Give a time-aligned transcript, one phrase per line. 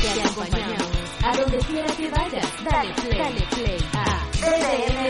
[0.00, 0.88] Te acompañamos.
[1.22, 3.18] A donde quiera que vayas, dale play.
[3.18, 4.30] Dale play a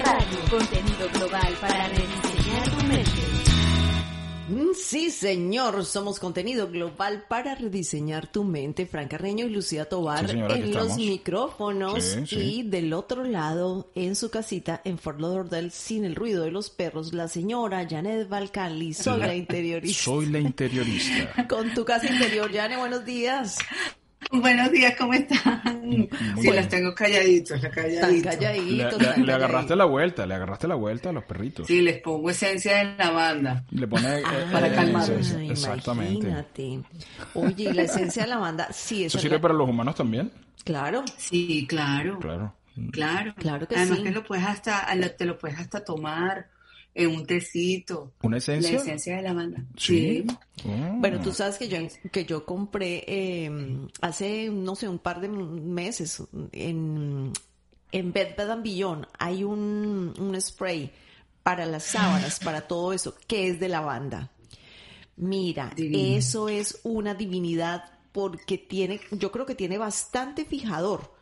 [0.04, 0.38] Radio.
[0.50, 3.10] Contenido global para rediseñar tu mente.
[4.48, 8.86] Mm, Sí, señor, somos contenido global para rediseñar tu mente.
[8.86, 10.96] Fran Carreño y Lucía Tobar Sí, señora, aquí en los estamos.
[10.98, 12.36] micrófonos Sí, sí.
[12.36, 16.70] y del otro lado, en su casita en Fort Lauderdale, sin el ruido de los
[16.70, 20.02] perros, la señora Janet Balcanli, soy la interiorista.
[20.04, 21.46] Soy la interiorista.
[21.48, 23.58] Con tu casa interior, Janet, buenos días.
[24.30, 25.62] Buenos días, ¿cómo están?
[25.86, 26.56] Muy sí, bien.
[26.56, 28.10] los tengo calladitos, los calladitos.
[28.12, 29.18] Le, calladitos.
[29.18, 31.66] le- agarraste la vuelta, le agarraste la vuelta a los perritos.
[31.66, 33.64] Sí, les pongo esencia de lavanda.
[33.70, 35.30] Le pone eh, Para eh, calmarlos.
[35.32, 36.12] Exactamente.
[36.28, 36.80] Imagínate.
[37.34, 39.94] Oye, ¿y la esencia de lavanda, sí, ¿Eso esa es sirve la- para los humanos
[39.94, 40.30] también?
[40.64, 42.54] Claro, Sí, claro, Claro.
[42.92, 43.34] claro.
[43.36, 44.04] Claro que Además sí.
[44.04, 46.48] que lo puedes hasta, te lo puedes hasta tomar
[46.98, 48.12] en un tecito.
[48.22, 48.76] ¿Una La esencia?
[48.76, 49.64] esencia de lavanda.
[49.76, 50.26] Sí.
[50.64, 50.68] Oh.
[50.96, 51.78] Bueno, tú sabes que yo,
[52.10, 53.50] que yo compré eh,
[54.00, 57.32] hace, no sé, un par de meses en,
[57.92, 60.90] en Bed Bath and Beyond hay un, un spray
[61.44, 64.32] para las sábanas, para todo eso, que es de lavanda.
[65.16, 66.16] Mira, Divino.
[66.16, 71.16] eso es una divinidad porque tiene, yo creo que tiene bastante fijador.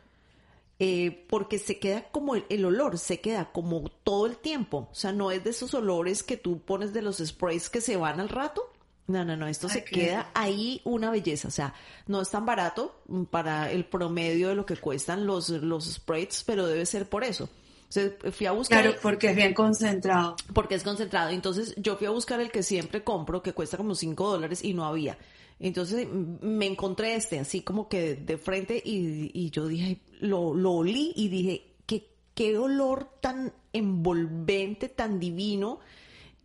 [0.79, 4.89] Eh, porque se queda como el, el olor, se queda como todo el tiempo.
[4.91, 7.97] O sea, no es de esos olores que tú pones de los sprays que se
[7.97, 8.71] van al rato.
[9.07, 11.47] No, no, no, esto Ay, se queda ahí una belleza.
[11.47, 11.73] O sea,
[12.07, 16.43] no es tan barato mm, para el promedio de lo que cuestan los, los sprays,
[16.45, 17.45] pero debe ser por eso.
[17.45, 20.35] O sea, fui a buscar Claro, porque es bien concentrado.
[20.53, 21.29] porque es concentrado.
[21.29, 24.73] Entonces yo fui a buscar el que siempre compro, que cuesta como 5 dólares y
[24.73, 25.17] no había.
[25.59, 30.71] Entonces me encontré este, así como que de frente y, y yo dije, lo, lo
[30.73, 35.79] olí y dije, ¿qué, qué olor tan envolvente, tan divino.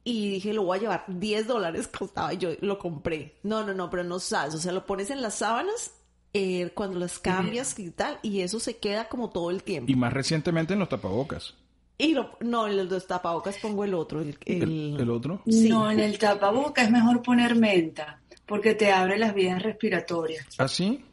[0.05, 3.37] Y dije, lo voy a llevar, 10 dólares costaba y yo lo compré.
[3.43, 5.93] No, no, no, pero no sabes, o sea, lo pones en las sábanas
[6.35, 9.91] eh, cuando las cambias y tal, y eso se queda como todo el tiempo.
[9.93, 11.55] Y más recientemente en los tapabocas.
[11.99, 15.43] Y lo, no, en los tapabocas pongo el otro, el, ¿El, el- el otro?
[15.47, 15.69] Sí.
[15.69, 20.47] No, en el tapaboca es mejor poner menta, porque te abre las vías respiratorias.
[20.59, 21.05] ¿Ah, sí?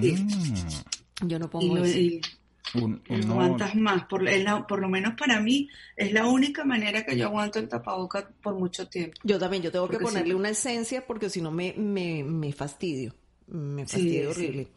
[0.00, 0.12] Sí.
[0.12, 1.01] Mm.
[1.20, 2.00] Yo no Y, pongo lo- ese.
[2.00, 2.20] y-
[2.74, 4.04] Un- y uno- aguantas más.
[4.06, 7.58] Por, es la- por lo menos para mí, es la única manera que yo aguanto
[7.58, 9.20] el tapaboca por mucho tiempo.
[9.24, 10.34] Yo también, yo tengo que Porque ponerle sí.
[10.38, 13.14] una esencia porque si no me, me, me fastidio.
[13.48, 14.40] Me Sí, fastidio sí.
[14.40, 14.68] horrible.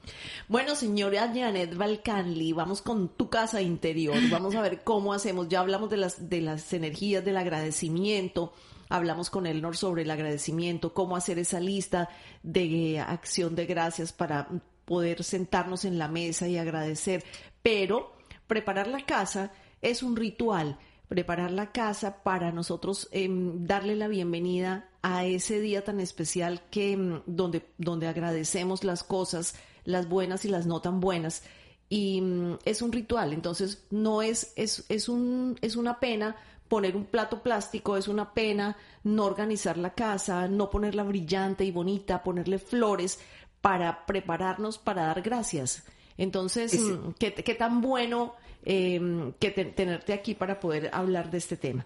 [0.49, 4.17] Bueno, señora Janet Balcanli, vamos con tu casa interior.
[4.29, 5.47] Vamos a ver cómo hacemos.
[5.47, 8.53] Ya hablamos de las, de las energías del agradecimiento.
[8.89, 12.09] Hablamos con Elnor sobre el agradecimiento, cómo hacer esa lista
[12.43, 14.49] de acción de gracias para
[14.85, 17.23] poder sentarnos en la mesa y agradecer.
[17.61, 18.13] Pero
[18.47, 19.51] preparar la casa
[19.81, 20.77] es un ritual.
[21.07, 26.93] Preparar la casa para nosotros em, darle la bienvenida a ese día tan especial que
[26.93, 31.43] em, donde, donde agradecemos las cosas, las buenas y las no tan buenas.
[31.89, 36.35] Y mm, es un ritual, entonces no es, es, es, un, es una pena
[36.67, 41.71] poner un plato plástico, es una pena no organizar la casa, no ponerla brillante y
[41.71, 43.19] bonita, ponerle flores
[43.65, 45.83] para prepararnos para dar gracias.
[46.19, 49.01] Entonces, mm, ¿qué, qué tan bueno eh,
[49.39, 51.83] que te- tenerte aquí para poder hablar de este tema?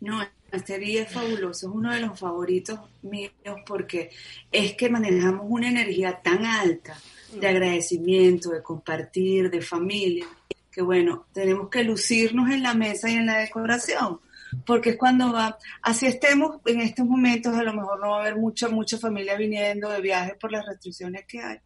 [0.00, 3.32] No, este día es fabuloso, es uno de los favoritos míos
[3.66, 4.10] porque
[4.50, 6.96] es que manejamos una energía tan alta
[7.38, 10.24] de agradecimiento, de compartir, de familia,
[10.70, 14.20] que bueno, tenemos que lucirnos en la mesa y en la decoración,
[14.66, 18.20] porque es cuando va, así estemos en estos momentos, a lo mejor no va a
[18.22, 21.58] haber mucha, mucha familia viniendo de viaje por las restricciones que hay,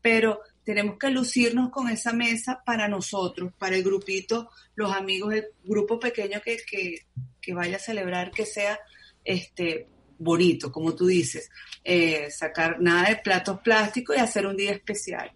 [0.00, 5.46] pero tenemos que lucirnos con esa mesa para nosotros, para el grupito, los amigos, el
[5.64, 7.06] grupo pequeño que, que,
[7.40, 8.78] que vaya a celebrar, que sea
[9.24, 9.88] este
[10.18, 11.50] bonito, como tú dices,
[11.84, 15.32] eh, sacar nada de platos plásticos y hacer un día especial.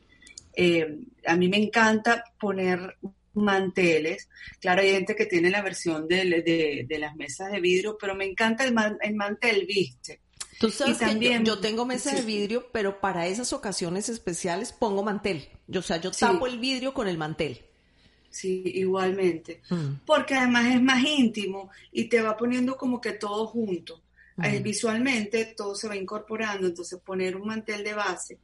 [0.54, 2.96] Eh, a mí me encanta poner
[3.36, 4.28] manteles.
[4.60, 8.14] Claro, hay gente que tiene la versión de, de- de las mesas de vidrio, pero
[8.14, 10.20] me encanta el, man- el mantel, viste.
[10.58, 14.08] Tú sabes Y que yo- también- yo, tengo mesa de vidrio, pero para esas ocasiones
[14.08, 15.48] especiales pongo mantel.
[15.66, 16.20] Yo, o sea, yo Sí.
[16.20, 17.60] tapo el vidrio con el mantel.
[18.30, 19.60] Sí, igualmente.
[19.70, 20.04] Mm.
[20.06, 24.02] Porque además es más íntimo y te va poniendo como que todo junto.
[24.42, 24.62] Eh, Mm.
[24.62, 28.38] visualmente todo se va incorporando, entonces poner un mantel de base.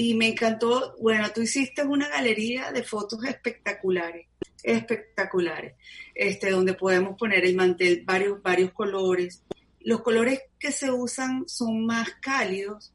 [0.00, 4.28] Y me encantó, bueno, tú hiciste una galería de fotos espectaculares,
[4.62, 5.74] espectaculares,
[6.14, 9.42] este, donde podemos poner el mantel, varios, varios colores.
[9.80, 12.92] Los colores que se usan son más cálidos,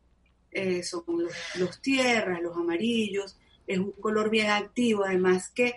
[0.51, 3.35] eh, son los, los tierras, los amarillos,
[3.67, 5.75] es un color bien activo, además que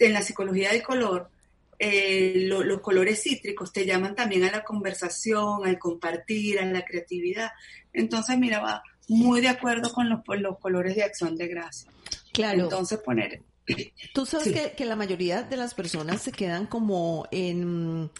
[0.00, 1.30] en la psicología del color,
[1.78, 6.84] eh, lo- los colores cítricos te llaman también a la conversación, al compartir, a la
[6.84, 7.50] creatividad.
[7.92, 11.90] Entonces, mira, va muy de acuerdo con los, los colores de acción de gracia.
[12.32, 12.64] Claro.
[12.64, 13.42] Entonces poner...
[14.14, 14.52] Tú sabes Sí.
[14.54, 18.10] que, que la mayoría de las personas se quedan como en,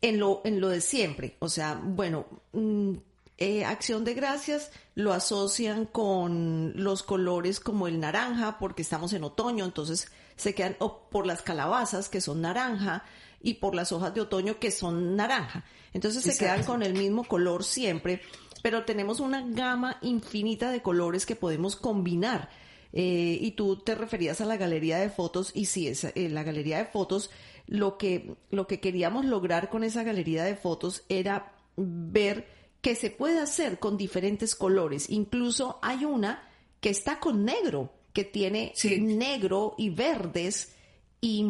[0.00, 1.36] en, lo, en lo de siempre.
[1.40, 2.92] O sea, bueno, mm,
[3.38, 9.24] eh, acción de gracias lo asocian con los colores como el naranja, porque estamos en
[9.24, 13.02] otoño, entonces se quedan o por las calabazas que son naranja
[13.40, 15.64] y por las hojas de otoño que son naranja.
[15.92, 18.22] Entonces se quedan con el mismo color siempre,
[18.62, 22.48] pero tenemos una gama infinita de colores que podemos combinar.
[22.94, 26.42] Eh, y tú te referías a la galería de fotos y sí, esa, eh, la
[26.42, 27.30] galería de fotos,
[27.66, 32.46] lo que, lo que queríamos lograr con esa galería de fotos era ver
[32.82, 35.08] que se puede hacer con diferentes colores.
[35.08, 36.42] Incluso hay una
[36.80, 39.00] que está con negro, que tiene Sí.
[39.00, 40.74] negro y verdes
[41.20, 41.46] y,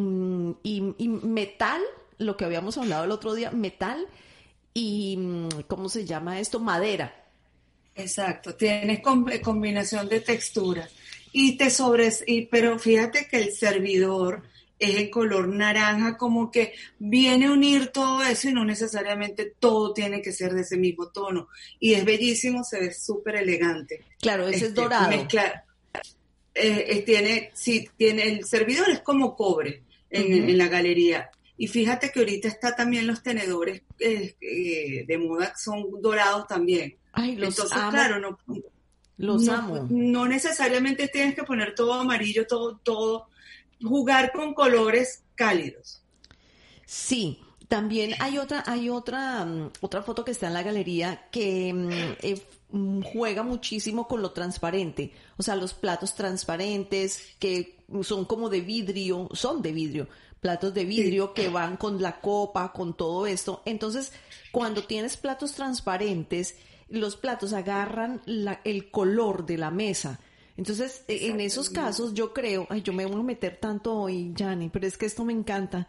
[0.63, 1.81] y- y metal,
[2.19, 4.07] lo que habíamos hablado el otro día, metal
[4.75, 5.19] y,
[5.69, 6.61] ¿cómo se llama esto?
[6.61, 7.15] Madera.
[7.95, 10.91] Exacto, tienes eh, combinación de texturas.
[11.33, 14.43] Y te sobres, y, pero fíjate que el servidor
[14.79, 19.93] es en color naranja, como que viene a unir todo eso y no necesariamente todo
[19.93, 21.49] tiene que ser de ese mismo tono.
[21.79, 24.01] Y es bellísimo, se ve súper elegante.
[24.21, 25.09] Claro, ese es Este, dorado.
[25.09, 25.65] mezcla-
[26.55, 31.31] eh, eh, tiene, sí, tiene, el servidor es como cobre en la galería.
[31.63, 36.97] Y fíjate que ahorita está también los tenedores eh, eh, de moda, son dorados también.
[37.13, 37.91] Ay, los Entonces, amo.
[37.93, 38.37] claro, no,
[39.17, 39.87] los no, amo.
[39.89, 43.29] no necesariamente tienes que poner todo amarillo, todo, todo.
[43.81, 46.03] Jugar con colores cálidos.
[46.85, 47.39] Sí,
[47.69, 51.91] también hay otra, hay otra, mm, otra foto que está en la galería que mm,
[52.23, 52.43] eh,
[52.73, 55.13] mm, juega muchísimo con lo transparente.
[55.37, 60.09] O sea, los platos transparentes que son como de vidrio, son de vidrio,
[60.43, 63.63] platos de vidrio que van con la copa, con todo esto.
[63.65, 64.13] Entonces,
[64.51, 66.57] cuando tienes platos transparentes,
[66.89, 70.19] los platos agarran la- el color de la mesa.
[70.57, 74.35] Entonces, eh, en esos casos, yo creo, ay, yo me voy a meter tanto hoy,
[74.37, 75.87] Jani, pero es que esto me encanta.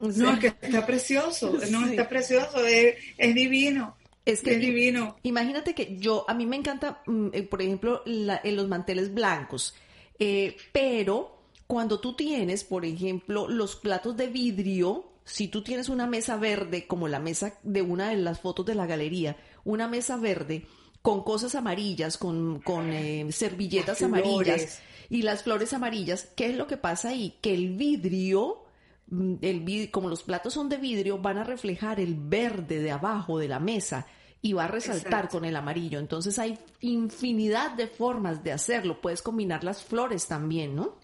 [0.00, 1.90] O sea, No, es que está precioso, no, Sí.
[1.90, 3.94] está precioso, es, es divino.
[4.24, 5.16] Es que es divino.
[5.22, 9.12] Imagínate que yo, a mí me encanta, mm, eh, por ejemplo, la- en los manteles
[9.12, 9.74] blancos,
[10.18, 11.41] eh, pero
[11.72, 16.86] cuando tú tienes, por ejemplo, los platos de vidrio, si tú tienes una mesa verde,
[16.86, 20.66] como la mesa de una de las fotos de la galería, una mesa verde
[21.00, 24.26] con cosas amarillas, con, con eh, servilletas Las flores.
[24.28, 27.38] amarillas y las flores amarillas, ¿qué es lo que pasa ahí?
[27.40, 28.64] Que el vidrio
[29.06, 32.90] mm, el vid- como los platos son de vidrio, van a reflejar el verde de
[32.90, 34.06] abajo de la mesa
[34.42, 35.38] y va a resaltar Exacto.
[35.38, 35.98] con el amarillo.
[36.00, 39.00] Entonces hay infinidad de formas de hacerlo.
[39.00, 40.96] Puedes combinar las flores también, ¿no?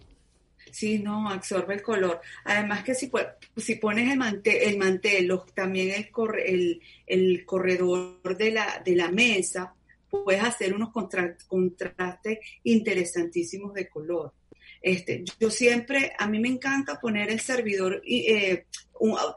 [0.73, 2.21] Sí, no, absorbe el color.
[2.45, 3.11] Además que si,
[3.57, 9.75] si pones el mantel, el mantel también el, corre- el, corredor de la, mesa,
[10.11, 14.33] puedes hacer unos contra- contrastes interesantísimos de color.
[14.81, 18.67] Este, yo siempre, a mí me encanta poner el servidor, y, eh,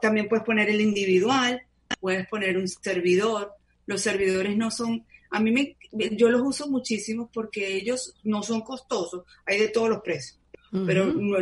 [0.00, 1.62] también puedes poner el individual,
[2.00, 3.52] puedes poner un servidor.
[3.86, 5.76] Los servidores no son, a mí me,
[6.16, 10.38] yo los uso muchísimo porque ellos no son costosos, hay de todos los precios
[10.86, 11.36] pero no,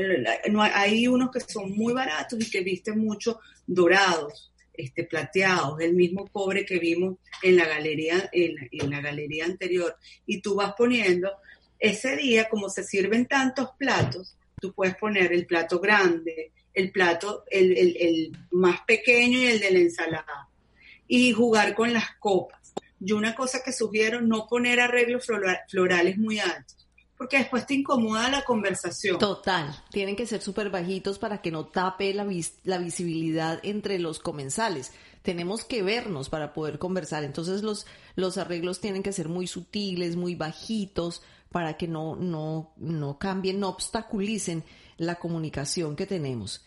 [0.50, 5.94] no- hay unos que son muy baratos y que visten mucho dorados, este, plateados, el
[5.94, 9.96] mismo cobre que vimos en la galería, en, la- en la galería anterior.
[10.26, 11.30] Y tú vas poniendo,
[11.78, 17.44] ese día, como se sirven tantos platos, tú puedes poner el plato grande, el plato,
[17.50, 20.48] el, el- el más pequeño y el de la ensalada.
[21.06, 22.72] Y jugar con las copas.
[22.98, 26.86] Yo una cosa que sugiero, no poner arreglos flora- florales muy altos,
[27.20, 29.18] porque después te incomoda la conversación.
[29.18, 33.98] Total, tienen que ser súper bajitos para que no tape la, vis- la visibilidad entre
[33.98, 34.92] los comensales.
[35.20, 37.22] Tenemos que vernos para poder conversar.
[37.24, 37.86] Entonces los,
[38.16, 41.20] los arreglos tienen que ser muy sutiles, muy bajitos,
[41.52, 44.64] para que no, no, no cambien, no obstaculicen
[44.96, 46.64] la comunicación que tenemos.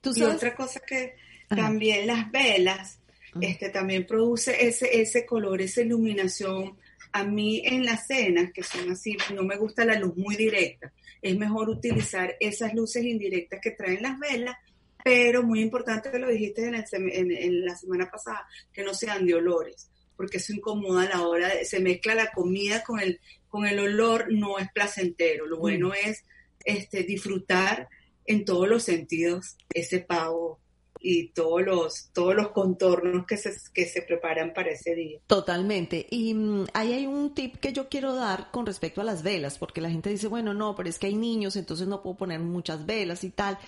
[0.00, 1.14] ¿Tú Y otra cosa que
[1.50, 1.60] Ajá.
[1.60, 3.00] también las velas,
[3.38, 6.78] este, también produce ese, ese color, esa iluminación.
[7.16, 10.92] A mí en las cenas, que son así, no me gusta la luz muy directa.
[11.22, 14.56] Es mejor utilizar esas luces indirectas que traen las velas,
[15.04, 18.94] pero muy importante que lo dijiste en, el en- en la semana pasada, que no
[18.94, 22.98] sean de olores, porque eso incomoda a la hora, de- se mezcla la comida con
[22.98, 25.46] el, con el olor, no es placentero.
[25.46, 26.24] Lo bueno es
[26.64, 27.88] este, disfrutar
[28.26, 30.58] en todos los sentidos ese pavo
[31.06, 35.20] y todos los, todos los contornos que se, que se preparan para ese día.
[35.26, 36.06] Totalmente.
[36.10, 39.58] Y mm, ahí hay un tip que yo quiero dar con respecto a las velas,
[39.58, 42.40] porque la gente dice, bueno, no, pero es que hay niños, entonces no puedo poner
[42.40, 43.58] muchas velas y tal.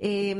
[0.00, 0.36] Eh,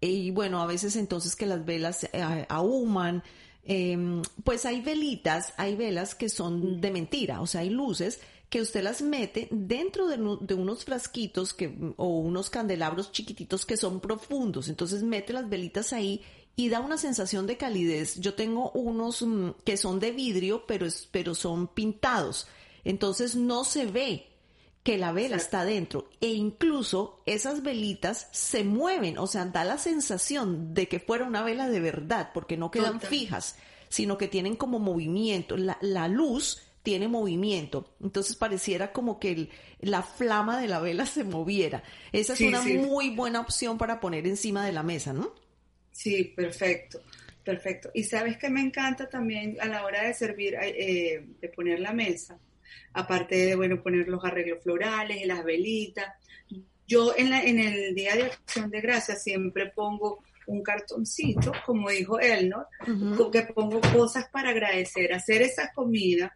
[0.00, 3.22] y bueno, a veces entonces que las velas eh, ahuman.
[3.64, 8.60] eh, pues hay velitas, hay velas que son de mentira, o sea, hay luces que
[8.60, 14.68] usted las mete dentro de, unos frasquitos que, o unos candelabros chiquititos que son profundos.
[14.68, 16.20] Entonces mete las velitas ahí
[16.56, 18.16] y da una sensación de calidez.
[18.20, 22.48] Yo tengo unos mm, que son de vidrio, pero, es, pero son pintados.
[22.82, 24.26] Entonces no se ve
[24.82, 29.78] que la vela está dentro e incluso esas velitas se mueven, o sea, da la
[29.78, 33.10] sensación de que fuera una vela de verdad, porque no quedan Total.
[33.10, 33.56] fijas,
[33.90, 39.50] sino que tienen como movimiento, la, la luz tiene movimiento, entonces pareciera como que el-
[39.80, 41.82] la flama de la vela se moviera.
[42.12, 42.74] Esa es Sí, una sí.
[42.78, 45.34] muy buena opción para poner encima de la mesa, ¿no?
[45.92, 47.02] Sí, perfecto,
[47.44, 47.90] perfecto.
[47.92, 51.92] Y sabes que me encanta también a la hora de servir, eh, de poner la
[51.92, 52.38] mesa,
[52.94, 56.06] aparte de, bueno, poner los arreglos florales, las velitas.
[56.86, 61.90] Yo en, la, en el Día de Acción de Gracias siempre pongo un cartoncito, como
[61.90, 62.66] dijo él, ¿no?
[63.30, 66.34] Que pongo cosas para agradecer, hacer esa comida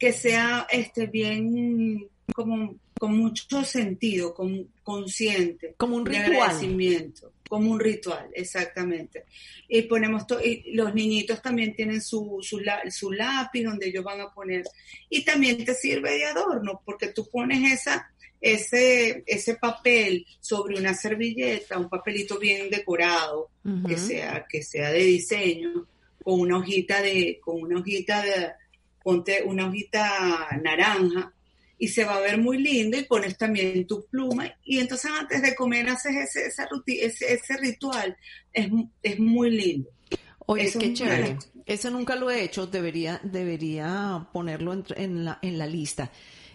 [0.00, 6.32] que sea este bien como con mucho sentido, con, consciente Como un de ritual.
[6.50, 9.24] agradecimiento, como un ritual, exactamente.
[9.68, 14.20] Y ponemos to- y los niñitos también tienen su, su, su lápiz donde ellos van
[14.20, 14.64] a poner.
[15.08, 20.92] Y también te sirve de adorno, porque tú pones esa, ese, ese papel sobre una
[20.94, 23.48] servilleta, un papelito bien decorado,
[23.88, 25.86] que sea, que sea de diseño,
[26.22, 28.50] con una hojita de, con una hojita de,
[29.02, 31.32] ponte una hojita naranja,
[31.80, 35.40] y se va a ver muy lindo y pones también tu pluma y entonces antes
[35.40, 38.16] de comer haces ese, esa ese, ese ritual,
[38.52, 38.68] es,
[39.02, 39.88] es muy lindo.
[40.46, 41.38] Oye, Eso qué es chévere.
[41.64, 46.10] Eso nunca lo he hecho, debería, debería ponerlo en, en la, en la lista.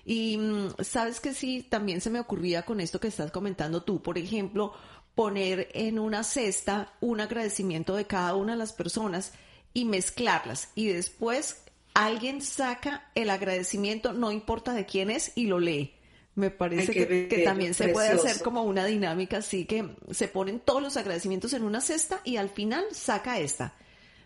[0.06, 4.04] Y mm, sabes que sí, también se me ocurría con esto que estás comentando tú,
[4.04, 4.74] por ejemplo,
[5.16, 9.34] poner en una cesta un agradecimiento de cada una de las personas
[9.74, 10.70] y mezclarlas.
[10.76, 11.65] Y después
[11.96, 15.96] alguien saca el agradecimiento, no importa de quién es, y lo lee.
[16.36, 20.60] Me parece Ay, que, también se puede hacer como una dinámica así que se ponen
[20.60, 23.74] todos los agradecimientos en una cesta y al final saca esta.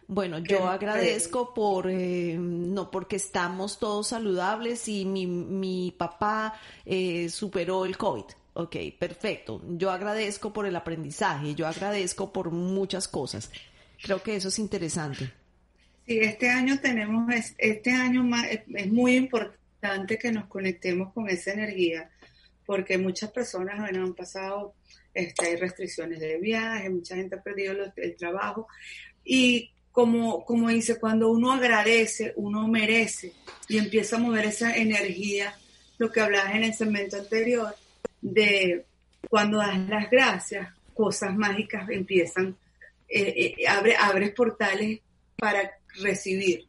[0.07, 7.29] Bueno, yo agradezco por, eh, no porque estamos todos saludables y mi, mi papá eh,
[7.29, 8.25] superó el COVID.
[8.53, 9.61] Ok, perfecto.
[9.69, 13.51] Yo agradezco por el aprendizaje, yo agradezco por muchas cosas.
[14.01, 15.31] Creo que eso es interesante.
[16.09, 18.61] Sí, este año tenemos, es- este año ma- es,
[18.91, 22.09] muy importante que nos conectemos con esa energía,
[22.65, 24.73] porque muchas personas bueno, han pasado,
[25.13, 28.67] este, hay restricciones de viaje, mucha gente ha perdido el trabajo,
[29.23, 33.33] y como, como dice, cuando uno agradece, uno merece,
[33.67, 35.53] y empieza a mover esa energía,
[35.99, 37.75] lo que hablabas en el segmento anterior,
[38.19, 38.83] de
[39.29, 42.57] cuando das las gracias, cosas mágicas empiezan,
[43.07, 45.01] eh, eh, abre, abres portales
[45.35, 46.67] para recibir.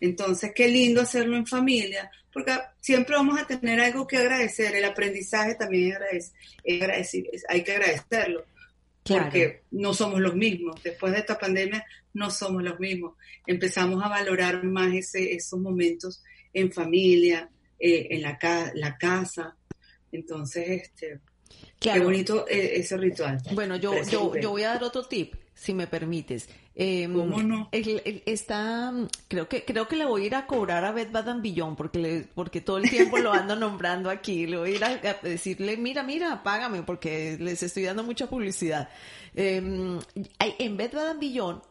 [0.00, 4.74] Entonces, qué lindo hacerlo en familia, porque siempre vamos a tener algo que agradecer.
[4.76, 8.44] El aprendizaje también agradecer- es- hay que agradecerlo,
[9.04, 9.24] Claro.
[9.24, 10.82] porque no somos los mismos.
[10.82, 13.14] Después de esta pandemia, no somos los mismos.
[13.46, 16.22] Empezamos a valorar más ese, esos momentos
[16.52, 17.48] en familia,
[17.78, 19.56] eh, en la, ca- la casa.
[20.12, 21.20] Entonces, este,
[21.80, 23.38] qué bonito eh, ese ritual.
[23.52, 26.48] Bueno, yo, yo, yo voy a dar otro tip, si me permites.
[26.78, 27.70] Eh, ¿Cómo no?
[27.72, 28.92] el- el- está,
[29.28, 32.20] creo que, creo que le voy a ir a cobrar a Beth Billón porque le,
[32.34, 34.46] porque todo el tiempo lo ando nombrando aquí.
[34.46, 38.26] Le voy a ir a, a decirle, mira, mira, págame porque les estoy dando mucha
[38.28, 38.90] publicidad.
[39.34, 41.62] Eh, en Beth Billón,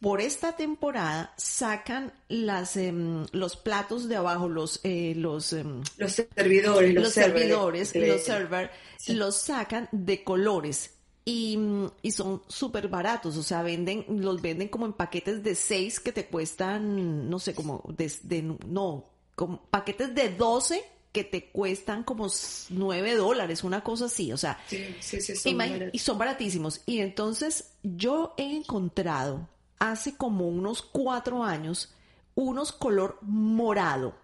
[0.00, 6.12] por esta temporada, sacan las, em, los platos de abajo, los, eh, los, em, Los
[6.12, 9.14] servidores, los, servidores, los server, Sí.
[9.14, 10.97] los sacan de colores
[11.28, 11.58] y,
[12.00, 16.10] y son súper baratos, o sea, venden, los venden como en paquetes de seis que
[16.12, 19.04] te cuestan, no sé, como de, de- no,
[19.36, 20.82] como paquetes de 12
[21.12, 22.28] que te cuestan como
[22.70, 25.90] 9 dólares, una cosa así, o sea, Sí, sí, sí, son Imagi- baratos.
[25.94, 26.80] y son baratísimos.
[26.86, 31.94] Y entonces yo he encontrado hace como unos cuatro años
[32.34, 34.14] unos color morado.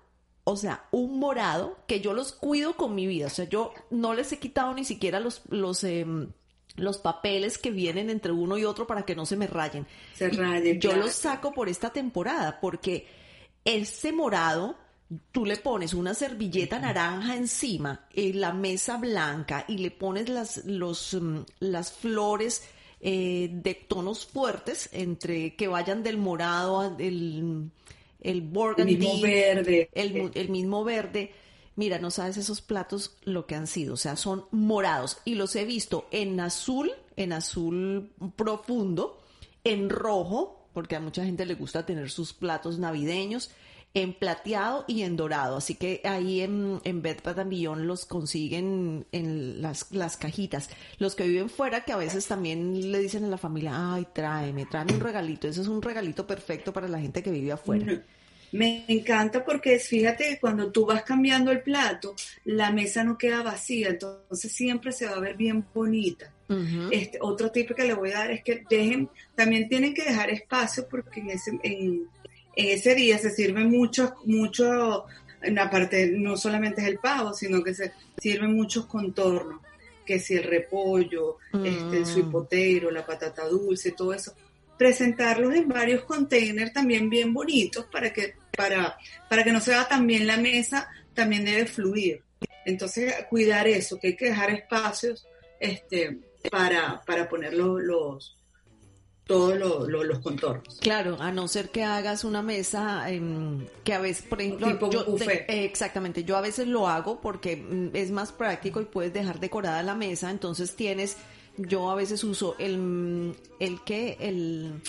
[0.44, 3.26] O sea, un morado que yo los cuido con mi vida.
[3.26, 6.30] O sea, yo no les he quitado ni siquiera los, los, em,
[6.76, 9.86] los papeles que vienen entre uno y otro para que no se me rayen.
[10.12, 11.02] Se rayen, Yo claro.
[11.02, 13.06] los saco por esta temporada porque
[13.64, 14.76] ese morado,
[15.32, 20.64] tú le pones una servilleta naranja encima, en la mesa blanca y le pones las,
[20.66, 22.64] los, mm, las flores
[23.00, 27.70] eh, de tonos fuertes entre que vayan del morado al el,
[28.20, 28.42] el
[28.76, 29.90] El burgundy, mismo verde.
[29.92, 31.32] el, el mismo verde.
[31.76, 35.56] Mira, no sabes esos platos lo que han sido, o sea, son morados y los
[35.56, 39.20] he visto en azul, en azul profundo,
[39.64, 43.50] en rojo, porque a mucha gente le gusta tener sus platos navideños,
[43.94, 45.56] en plateado y en dorado.
[45.56, 47.18] Así que ahí en, en Bed
[47.78, 50.68] los consiguen en las, las cajitas.
[50.98, 54.66] Los que viven fuera, que a veces también le dicen a la familia, ay, tráeme,
[54.66, 55.46] tráeme un regalito.
[55.46, 58.02] Eso es un regalito perfecto para la gente que vive afuera.
[58.54, 63.42] Me encanta porque fíjate que cuando tú vas cambiando el plato, la mesa no queda
[63.42, 66.32] vacía, entonces siempre se va a ver bien bonita.
[66.92, 70.30] este, otro tip que le voy a dar es que dejen, también tienen que dejar
[70.30, 72.06] espacio porque en ese, en,
[72.54, 75.06] ese día se sirve mucho, mucho,
[75.42, 79.62] en la parte, no solamente es el pavo, sino que se sirven muchos contornos,
[80.06, 82.86] que si el repollo, este, el mm.
[82.92, 84.32] la patata dulce, todo eso
[84.78, 88.96] presentarlos en varios containers también bien bonitos para que, para,
[89.28, 92.22] para que no se vea tan bien la mesa, también debe fluir.
[92.64, 95.26] Entonces, cuidar eso, que hay que dejar espacios
[95.60, 96.18] este,
[96.50, 98.36] para, para poner los,
[99.26, 100.78] todos los contornos.
[100.80, 103.06] Claro, a no ser que hagas una mesa
[103.84, 105.16] que a veces, por ejemplo, yo,
[105.48, 109.82] exactamente, yo a veces lo hago porque mm, es más práctico y puedes dejar decorada
[109.82, 111.16] la mesa, entonces tienes
[111.56, 114.80] yo a veces uso el, el que, el,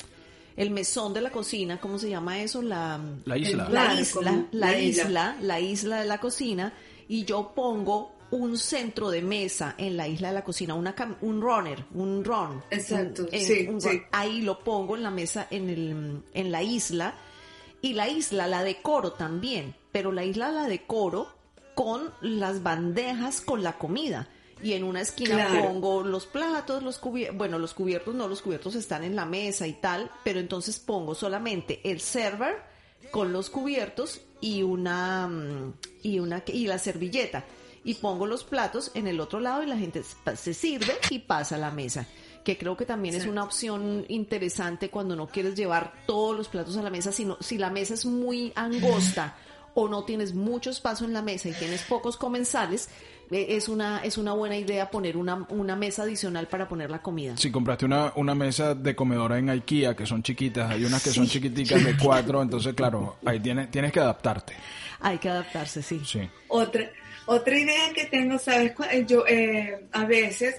[0.55, 2.61] el mesón de la cocina, ¿cómo se llama eso?
[2.61, 3.69] La, la isla.
[3.69, 6.73] La isla, la, isla, la isla de la cocina,
[7.07, 11.41] y yo pongo un centro de mesa en la isla de la cocina, una, un
[11.41, 12.63] runner, un run.
[12.69, 13.67] Exacto, sí,
[14.11, 17.15] Ahí lo pongo en la mesa en, el, en la isla,
[17.81, 21.27] y la isla la decoro también, pero la isla la decoro
[21.75, 24.29] con las bandejas con la comida
[24.65, 28.73] y en una esquina pongo los platos, los cubiertos, bueno, los cubiertos no, los cubiertos
[28.73, 32.63] están en la mesa y tal, pero entonces pongo solamente el server
[33.11, 37.45] con los cubiertos y una mm, y una y la servilleta.
[37.83, 40.01] Y pongo los platos en el otro lado y la gente
[40.35, 42.07] se sirve y pasa a la mesa
[42.43, 46.75] que creo que también es una opción interesante cuando no quieres llevar todos los platos
[46.77, 49.35] a la mesa, sino si la mesa es muy angosta
[49.75, 52.89] o no tienes mucho espacio en la mesa y tienes pocos comensales,
[53.31, 57.35] es una, es una buena idea poner una, una mesa adicional para poner la comida.
[57.37, 61.09] Si compraste una, una mesa de comedora en IKEA, que son chiquitas, hay unas que
[61.09, 64.53] son chiquiticas de cuatro, entonces claro, ahí tienes, tienes que adaptarte.
[64.99, 66.01] Hay que adaptarse, sí.
[66.05, 66.21] sí.
[66.47, 66.89] Otra,
[67.25, 68.73] otra idea que tengo, ¿sabes?
[68.91, 70.55] Eh, yo eh, a veces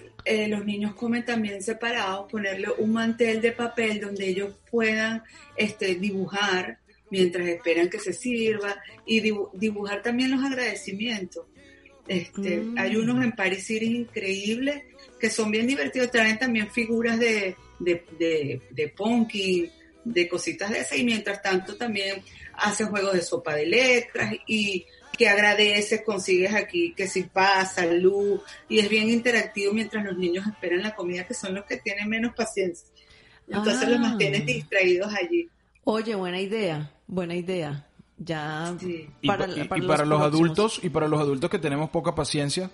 [0.48, 5.22] los niños comen también separados, ponerle un mantel de papel donde ellos puedan
[5.56, 6.78] este, dibujar
[7.10, 11.44] mientras esperan que se sirva y dibujar también los agradecimientos.
[12.08, 12.78] Este, mm.
[12.78, 14.82] Hay unos en Paris City increíbles
[15.18, 19.70] que son bien divertidos, traen también figuras de, de, de, de punky,
[20.04, 22.22] de cositas de esas, y mientras tanto también
[22.54, 28.40] hacen juegos de sopa de letras y que agradeces, consigues aquí que si pasa, luz,
[28.68, 32.08] y es bien interactivo mientras los niños esperan la comida, que son los que tienen
[32.08, 32.86] menos paciencia.
[33.48, 34.02] Entonces los ah.
[34.02, 35.48] mantienes distraídos allí.
[35.84, 37.85] Oye, buena idea, buena idea.
[38.18, 38.74] Ya
[39.26, 42.70] para, y, para, los, adultos y para los adultos que tenemos poca paciencia.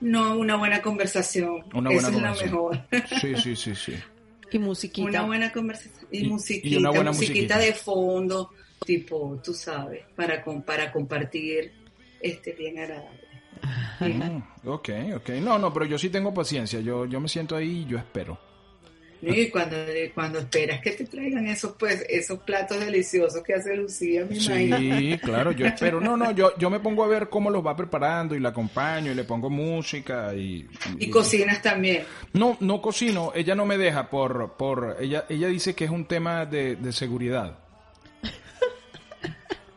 [0.00, 1.64] No, una buena conversación.
[1.74, 2.86] Una buena Eso es lo mejor.
[3.20, 3.94] Sí, sí, sí, sí.
[4.50, 5.06] Y musiquita.
[5.06, 6.08] Una buena conversación.
[6.10, 8.50] Y, musiquita, una buena musiquita, de fondo,
[8.84, 11.72] tipo, tú sabes, para, para compartir
[12.20, 13.20] este bien agradable.
[14.00, 15.28] Mm, ok, ok.
[15.42, 16.80] No, no, pero yo sí tengo paciencia.
[16.80, 18.38] Yo, yo me siento ahí y yo espero.
[19.22, 19.76] Y cuando,
[20.14, 25.18] cuando esperas que te traigan esos pues esos platos deliciosos que hace Lucía, mi Sí,
[25.22, 26.00] claro, yo espero.
[26.00, 29.12] No, no, yo, yo me pongo a ver cómo los va preparando y la acompaño
[29.12, 30.66] y le pongo música y...
[30.98, 32.04] Y, cocinas también.
[32.32, 33.32] No, no cocino.
[33.34, 34.54] Ella no me deja por...
[34.56, 37.58] por ella, ella dice que es un tema de, de seguridad.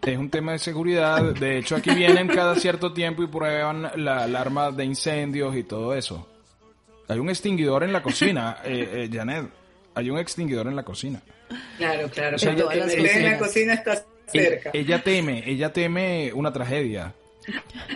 [0.06, 1.22] Es un tema de seguridad.
[1.34, 5.94] De hecho, aquí vienen cada cierto tiempo y prueban la alarma de incendios y todo
[5.96, 6.33] eso.
[7.08, 9.50] Hay un extinguidor en la cocina, eh, eh, Janet.
[9.96, 11.22] Hay un extinguidor en la cocina.
[11.78, 12.38] Claro, claro.
[12.42, 14.72] en la cocina está cerca.
[14.74, 17.14] Ella, teme, ella teme una tragedia.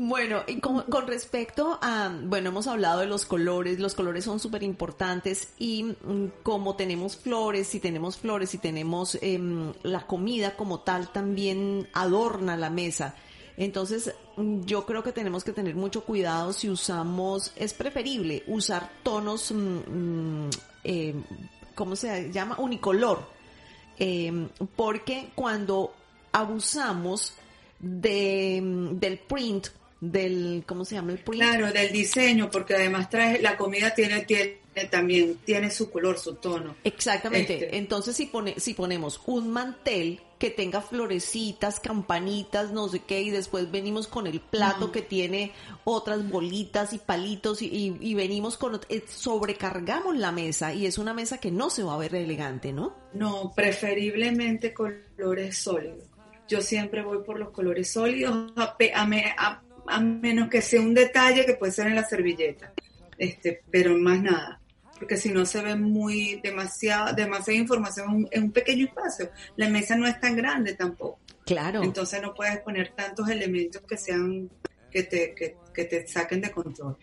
[0.00, 4.62] Bueno, y con, respecto a, bueno, hemos hablado de los colores, los colores son súper
[4.62, 10.80] importantes y mm, como tenemos flores, si tenemos flores, si tenemos em, la comida como
[10.80, 13.16] tal, también adorna la mesa.
[13.58, 18.88] Entonces, mm, yo creo que tenemos que tener mucho cuidado si usamos, es preferible usar
[19.02, 20.50] tonos, mm, mm,
[20.84, 21.14] eh,
[21.74, 22.56] ¿cómo se llama?
[22.58, 23.28] Unicolor.
[23.98, 25.92] Eh, porque cuando
[26.30, 27.34] abusamos
[27.80, 28.60] de,
[28.92, 29.66] del print,
[30.00, 31.42] del, ¿cómo se llama el print?
[31.42, 36.34] Claro, del diseño, porque además trae, la comida tiene, tiene también tiene su color, su
[36.36, 36.76] tono.
[36.84, 37.54] Exactamente.
[37.54, 37.76] Este.
[37.76, 43.30] Entonces, si, pone, si ponemos un mantel que tenga florecitas, campanitas, no sé qué, y
[43.30, 45.50] después venimos con el plato que tiene
[45.84, 48.80] otras bolitas y palitos y, y- y venimos con...
[48.88, 52.72] eh, sobrecargamos la mesa y es una mesa que no se va a ver elegante,
[52.72, 52.94] ¿no?
[53.14, 56.04] No, preferiblemente colores sólidos.
[56.48, 61.44] Yo siempre voy por los colores sólidos, a, a- a menos que sea un detalle
[61.46, 62.72] que puede ser en la servilleta,
[63.18, 64.60] este, pero más nada,
[64.98, 69.30] porque si no se ve muy demasiada, demasiada información en un, en un pequeño espacio.
[69.56, 71.82] La mesa no es tan grande tampoco, Claro.
[71.82, 74.50] entonces no puedes poner tantos elementos que sean
[74.90, 76.96] que te, que, que te saquen de control.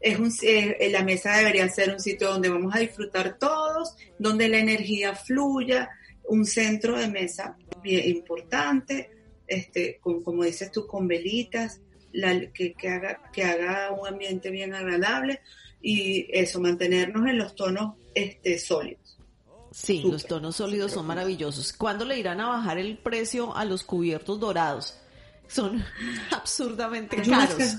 [0.00, 4.48] Es un, eh, la mesa debería ser un sitio donde vamos a disfrutar todos, donde
[4.48, 5.88] la energía fluya,
[6.28, 9.10] un centro de mesa bien importante,
[9.46, 11.80] este, con, como dices tú, con velitas,
[12.12, 15.40] la- que, que haga, que haga un ambiente bien agradable
[15.88, 19.16] y eso, mantenernos en los tonos este, sólidos.
[19.70, 21.72] Sí, los tonos sólidos son maravillosos.
[21.72, 24.98] ¿Cuándo le irán a bajar el precio a los cubiertos dorados?
[25.46, 25.84] Son
[26.32, 27.76] absurdamente caros.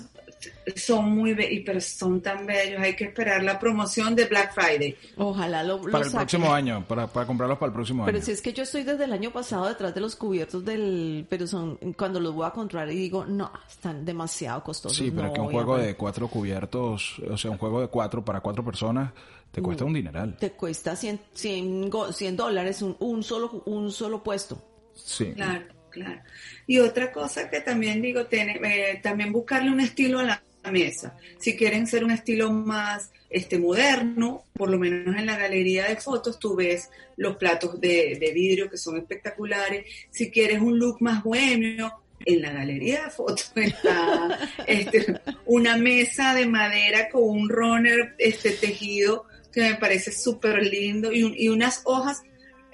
[0.76, 4.95] Son muy bellos, pero son tan bellos, hay que esperar la promoción de Black Friday.
[5.17, 6.17] Ojalá lo, lo Para el saquen.
[6.28, 8.26] próximo año, para, para comprarlos para el próximo Pero año.
[8.26, 11.26] si es que yo estoy desde el año pasado detrás de los cubiertos del...
[11.30, 14.97] Pero son cuando los voy a comprar y digo, no, están demasiado costosos.
[14.97, 15.88] Sí, pero no que un juego pagar".
[15.88, 19.12] de cuatro cubiertos, o sea, un juego de cuatro para cuatro personas,
[19.52, 19.88] te cuesta Mm.
[19.88, 20.38] un dineral.
[20.38, 24.62] Te cuesta 100, 100, go- 100 dólares un, un, solo, un solo puesto.
[24.93, 25.34] Sí.
[25.34, 26.21] Claro, claro.
[26.65, 31.15] Y otra cosa que también digo, eh, también buscarle un estilo a la mesa.
[31.39, 35.95] Si quieren ser un estilo más este moderno, por lo menos en la galería de
[35.97, 39.86] fotos tú ves los platos de, de vidrio que son espectaculares.
[40.12, 41.91] Si quieres un look más bohemio,
[42.26, 48.52] en la galería de fotos está este, una mesa de madera con un runner este,
[48.52, 52.23] tejido que me parece súper lindo y, un- y unas hojas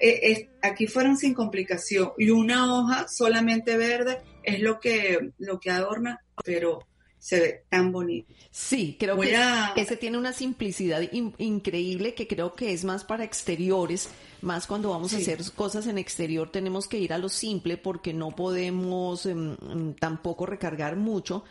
[0.08, 2.12] eh, es- aquí fueron sin complicación.
[2.18, 6.86] Y una hoja solamente verde es lo que lo que adorna pero
[7.18, 8.30] se ve tan bonito.
[8.50, 12.84] Sí, creo Voy que a- ese tiene una simplicidad in- increíble que creo que es
[12.84, 14.10] más para exteriores,
[14.42, 18.12] más cuando vamos a hacer cosas en exterior tenemos que ir a lo simple porque
[18.12, 21.44] no podemos em, em, tampoco recargar mucho.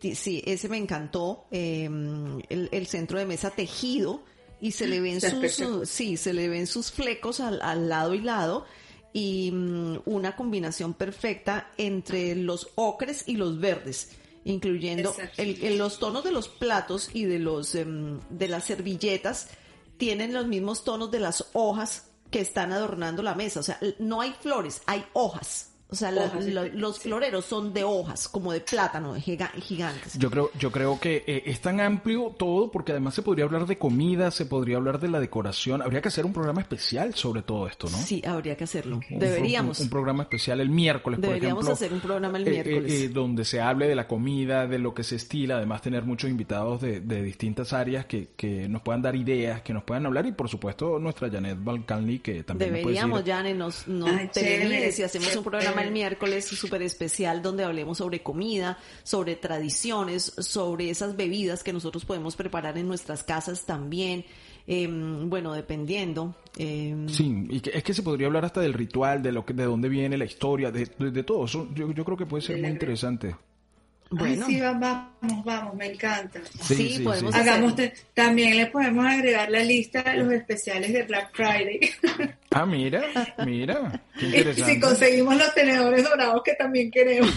[0.00, 4.22] Sí, ese me encantó, em, el, el centro de mesa tejido
[4.60, 5.20] y se le ven
[5.80, 8.64] sus, sí, se le ven sus flecos al, al lado y lado
[9.12, 14.10] y mm, una combinación perfecta entre los ocres y los verdes,
[14.44, 19.48] incluyendo el, el- los tonos de los platos y de los em, de las servilletas
[19.96, 24.20] tienen los mismos tonos de las hojas que están adornando la mesa, o sea, no
[24.20, 25.70] hay flores, hay hojas.
[25.90, 26.30] O sea, la-
[26.74, 30.18] los floreros son de hojas, como de plátano, giga- gigantes.
[30.18, 33.66] Yo creo, yo creo que eh, es tan amplio todo porque además se podría hablar
[33.66, 35.80] de comida, se podría hablar de la decoración.
[35.80, 37.96] Habría que hacer un programa especial sobre todo esto, ¿no?
[37.96, 39.00] Sí, habría que hacerlo.
[39.10, 39.78] Un- Deberíamos.
[39.80, 41.72] Un, un programa especial el miércoles, por Deberíamos ejemplo.
[41.74, 42.92] hacer un programa el eh, eh, miércoles.
[42.92, 46.28] eh, donde se hable de la comida, de lo que se estila, además tener muchos
[46.28, 50.26] invitados de, de distintas áreas que, que nos puedan dar ideas, que nos puedan hablar
[50.26, 54.10] y por supuesto nuestra Janet Balcanli que también nos puede Deberíamos, decir- Jane, nos, nos
[54.10, 55.90] Ay, chévere, y hacemos un programa el chévere.
[56.00, 62.36] miércoles súper especial donde hablemos sobre comida, sobre tradiciones, sobre esas bebidas que nosotros podemos
[62.36, 64.24] preparar en nuestras casas también.
[64.66, 66.34] Em, bueno, dependiendo.
[66.58, 69.54] em, Sí, y que, es que se podría hablar hasta del ritual, de lo que,
[69.54, 71.46] de dónde viene la historia, de, de, de todo.
[71.46, 73.34] Eso yo, yo creo que puede ser muy interesante.
[74.10, 77.40] Bueno, Ay, sí va- vamos vamos me encanta Sí, sí, sí, podemos sí.
[77.40, 77.74] hacer- hagamos
[78.14, 81.80] también le podemos agregar la lista de los especiales de Black Friday
[82.50, 83.02] Ah, mira,
[83.44, 84.74] mira, qué interesante.
[84.74, 87.30] si conseguimos los tenedores dorados que también queremos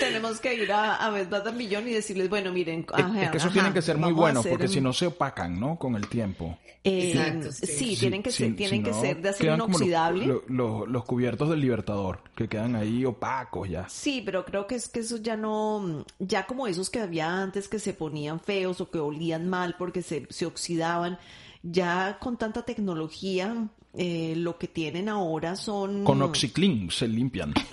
[0.00, 3.36] tenemos que ir a, a Bed Beyond y decirles, bueno, miren, Es- ajá, es que
[3.38, 5.76] esos ajá, tienen que ser muy buenos hacer porque un- si no se opacan, ¿no?
[5.78, 6.58] Con el tiempo.
[6.86, 7.96] Eh, Exacto, sí, sí.
[7.96, 10.26] tienen que ser, tienen que no, ser de acero los- inoxidable.
[10.26, 13.88] lo- lo- los cubiertos del Libertador, que quedan ahí opacos ya.
[13.88, 17.68] Sí, pero creo que es que eso ya no, ya como esos que había antes
[17.68, 21.18] que se ponían feos o que olían mal porque se, se oxidaban,
[21.64, 26.04] ya con tanta tecnología, eh, lo que tienen ahora son...
[26.04, 27.54] Con Oxiclean se limpian.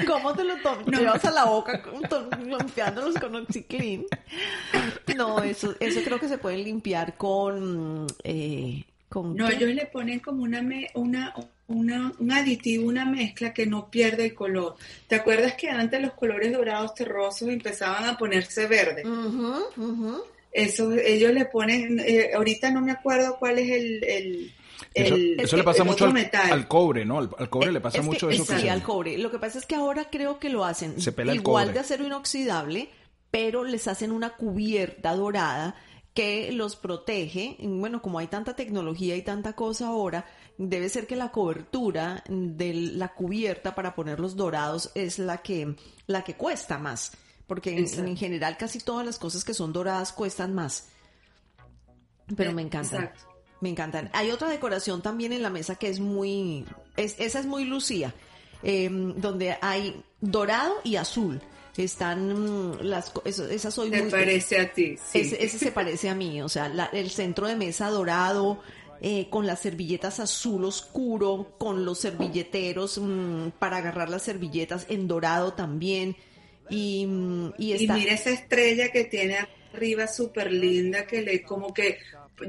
[0.00, 0.86] ¿Y ¿Cómo te lo tomas?
[0.86, 1.82] Llevas a la boca
[2.38, 4.04] limpiándolos con Oxiclean.
[5.16, 8.06] No, eso, eso creo que se pueden limpiar con...
[8.22, 9.54] Eh, con no ¿qué?
[9.56, 11.34] ellos le ponen como una me- una
[11.68, 14.76] una, un aditivo, una mezcla que no pierde el color.
[15.06, 19.06] ¿Te acuerdas que antes los colores dorados terrosos empezaban a ponerse verdes?
[19.06, 20.22] Ujú, ujú.
[20.52, 24.04] Eso, ellos le ponen, eh, ahorita no me acuerdo cuál es el...
[24.04, 24.52] el
[24.94, 26.04] Eso, el- eso le pasa el mucho
[26.50, 27.18] al, cobre, ¿no?
[27.18, 28.44] Al, al cobre le pasa Es que- mucho eso.
[28.46, 29.16] que Sí, se- al cobre.
[29.18, 31.74] Lo que pasa es que ahora creo que lo hacen Se pela el igual cobre.
[31.74, 32.90] de acero inoxidable,
[33.30, 35.74] pero les hacen una cubierta dorada
[36.12, 37.56] que los protege.
[37.60, 40.26] Bueno, como hay tanta tecnología y tanta cosa ahora,
[40.58, 45.74] debe ser que la cobertura de la cubierta para ponerlos dorados es la que,
[46.06, 47.12] la que cuesta más.
[47.52, 50.88] Porque en, en general casi todas las cosas que son doradas cuestan más.
[52.34, 53.02] Pero me encantan.
[53.04, 53.26] Exacto.
[53.60, 54.08] Me encantan.
[54.14, 56.64] Hay otra decoración también en la mesa que es muy,
[56.96, 58.14] es, esa es muy lucía,
[58.62, 61.42] eh, donde hay dorado y azul.
[61.76, 64.10] Están mm, las, eso- esas soy Me muy.
[64.10, 65.20] parece a ti, sí.
[65.20, 68.62] Ese, ese se parece a mí, o sea, la- el centro de mesa dorado,
[69.02, 75.06] eh, con las servilletas azul oscuro, con los servilleteros mm, para agarrar las servilletas en
[75.06, 76.16] dorado también.
[76.68, 79.36] Y, mm, y Y mira esa estrella que tiene
[79.74, 81.98] arriba súper linda, que le como que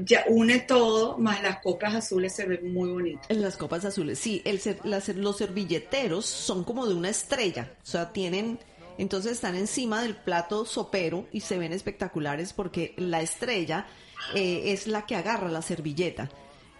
[0.00, 3.26] ya une todo, más las copas azules se ven muy bonitas.
[3.28, 7.72] En las copas azules, sí, el, ser- las- los servilleteros son como de una estrella,
[7.82, 8.58] o sea, tienen,
[8.98, 13.86] entonces están encima del plato sopero y se ven espectaculares porque la estrella
[14.34, 16.30] eh, es la que agarra la servilleta.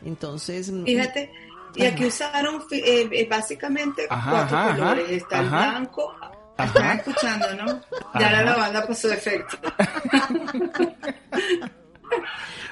[0.04, 1.30] Entonces, mm, Fíjate,
[1.76, 5.10] y aquí usaron eh, eh, básicamente Ajá, cuatro ajá, colores.
[5.10, 6.14] Está el blanco,
[6.56, 6.66] Ajá.
[6.66, 7.66] están escuchando, ¿no?
[8.18, 8.32] Ya Ajá.
[8.32, 9.56] la lavanda pasó efecto.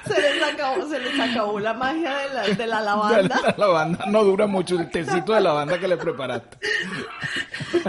[0.07, 4.05] se les acabó, se les acabó la magia de la, de la lavanda, La lavanda
[4.07, 6.57] no dura mucho, el tecito de lavanda que le preparaste.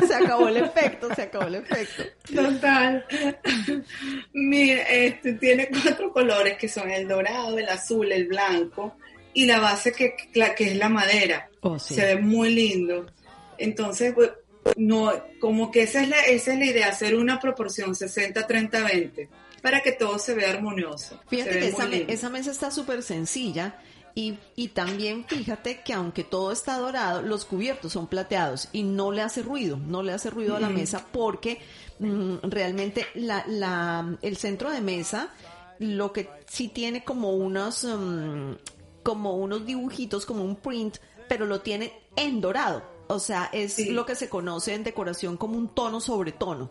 [0.07, 2.02] se acabó el efecto, se acabó el efecto.
[2.35, 3.04] Total.
[4.33, 8.96] Mira, este tiene cuatro colores que son el dorado, el azul, el blanco
[9.33, 11.48] y la base que, la, que es la madera.
[11.61, 11.94] Oh, sí.
[11.94, 13.07] Se ve muy lindo.
[13.59, 14.30] Entonces, pues,
[14.77, 19.29] no, como que esa es la, esa es la idea, hacer una proporción 60-30-20
[19.62, 21.20] para que todo se vea armonioso.
[21.29, 23.79] Fíjate ve que esa, me- esa mesa está súper sencilla
[24.14, 29.11] y, y también fíjate que aunque todo está dorado, los cubiertos son plateados y no
[29.11, 31.59] le hace ruido, no le hace ruido a la mesa porque
[31.98, 35.31] mm, realmente la, la, el centro de mesa
[35.81, 38.53] lo que sí tiene como unos, mm,
[39.03, 40.98] como unos dibujitos, como un print,
[41.29, 42.93] pero lo tiene en dorado.
[43.08, 43.90] O sea, es Sí.
[43.90, 46.70] lo que se conoce en decoración como un tono sobre tono.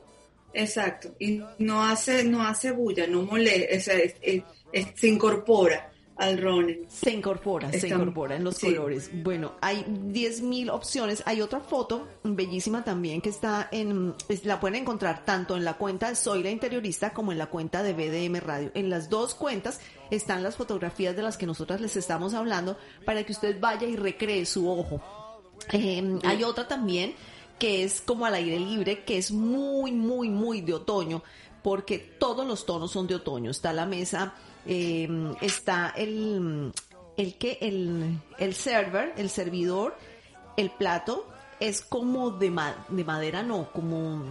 [0.53, 1.09] Exacto.
[1.19, 6.37] Y no hace, no hace bulla, no molesta, es- es- es- es- se incorpora al
[6.39, 6.85] ronen.
[6.89, 8.67] Se incorpora, se incorpora en los sí.
[8.67, 9.09] colores.
[9.23, 11.23] Bueno, hay 10.000 opciones.
[11.25, 16.09] Hay otra foto bellísima también que está en, la pueden encontrar tanto en la cuenta
[16.09, 18.69] de Soy la Interiorista como en la cuenta de BDM Radio.
[18.75, 19.79] En las dos cuentas
[20.11, 23.95] están las fotografías de las que nosotras les estamos hablando para que usted vaya y
[23.95, 25.01] recree su ojo.
[25.71, 27.15] Eh, hay otra también
[27.60, 31.23] que es como al aire libre, que es muy, muy, muy de otoño,
[31.62, 33.52] porque todos los tonos son de otoño.
[33.52, 34.34] Está la mesa,
[34.65, 35.08] eh,
[35.39, 36.73] está el,
[37.15, 39.95] el que, el, el server, el servidor,
[40.58, 44.23] el plato, es como de, ma- de madera, no, como,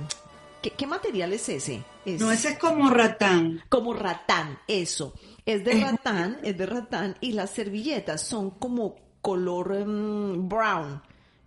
[0.61, 1.83] ¿qué, qué material es ese?
[2.05, 3.63] Es No, ese es como ratán.
[3.71, 5.15] como ratán, eso.
[5.47, 11.01] Es de ratán, es de ratán, y las servilletas son como color em, brown,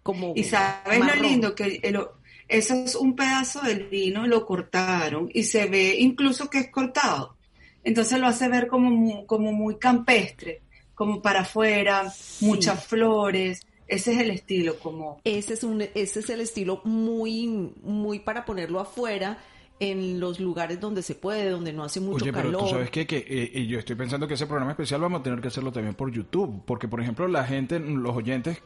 [0.06, 2.00] como Y sabes lo lindo que el-
[2.48, 7.36] eso es un pedazo de lino, lo cortaron y se ve incluso que es cortado.
[7.84, 10.62] Entonces lo hace ver como muy, como muy campestre,
[10.94, 12.46] como para afuera, Sí.
[12.46, 13.66] muchas flores.
[13.88, 17.48] Ese es el estilo, como Ese es un, ese es el estilo muy,
[17.82, 19.40] muy para ponerlo afuera
[19.80, 22.62] en los lugares donde se puede, donde no hace mucho Oye, pero calor.
[22.64, 23.06] tú sabes qué?
[23.06, 25.72] que eh, y yo estoy pensando que ese programa especial vamos a tener que hacerlo
[25.72, 28.60] también por YouTube, porque por ejemplo la gente, los oyentes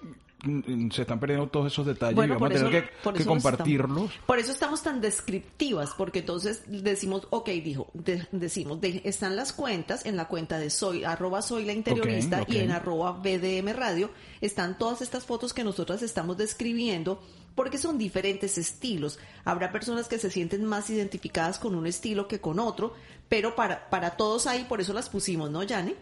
[0.44, 3.14] mm, se están perdiendo todos esos detalles Bueno, y vamos a tener eso- que, por
[3.16, 4.12] que eso estamos- compartirlos.
[4.28, 9.52] Por eso estamos tan descriptivas, porque entonces decimos, ok, dijo, de- decimos, de- están las
[9.52, 14.12] cuentas, en la cuenta de soy, arroba soy la interiorista y en arroba BDM radio,
[14.42, 17.22] están todas estas fotos que nosotras estamos describiendo,
[17.56, 19.20] porque son diferentes estilos.
[19.46, 22.94] Habrá personas que se sienten más identificadas con un estilo que con otro,
[23.28, 25.96] pero para, para todos ahí, por eso las pusimos, ¿no, Yane?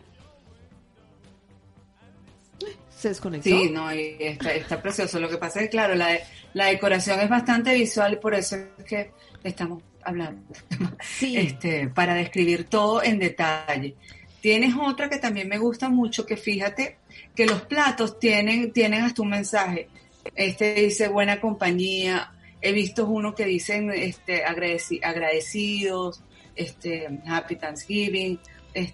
[2.98, 3.48] Se desconectó.
[3.48, 5.20] Sí, no, y está, está precioso.
[5.20, 6.18] Lo que pasa es que, claro, la,
[6.54, 9.12] la decoración es bastante visual y por eso es que
[9.44, 10.42] estamos hablando.
[11.02, 11.38] Sí.
[11.38, 13.96] Este, para describir todo en detalle.
[14.42, 16.98] Tienes otra que también me gusta mucho, que fíjate
[17.36, 19.90] que los platos tienen, tienen hasta un mensaje.
[20.36, 22.32] Este dice buena compañía.
[22.62, 26.22] He visto uno que dicen este, agradeci- agradecidos,
[26.56, 28.40] este, Happy Thanksgiving.
[28.74, 28.94] es-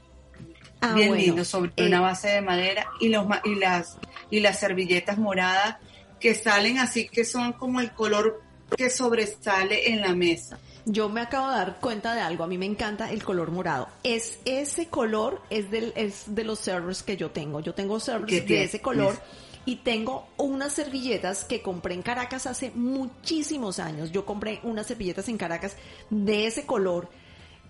[0.81, 3.97] Ah, bien bueno, lindo sobre eh, una base de madera y los y las
[4.29, 5.77] y las servilletas moradas
[6.19, 8.41] que salen así que son como el color
[8.75, 10.59] que sobresale en la mesa.
[10.85, 13.87] Yo me acabo de dar cuenta de algo, a mí me encanta el color morado.
[14.03, 17.61] Es ese color es del es de los servers que yo tengo.
[17.61, 19.17] Yo tengo ¿Qué servers de ese color
[19.65, 24.11] y tengo unas servilletas que compré en Caracas hace muchísimos años.
[24.11, 25.75] Yo compré unas servilletas en Caracas
[26.09, 27.09] de ese color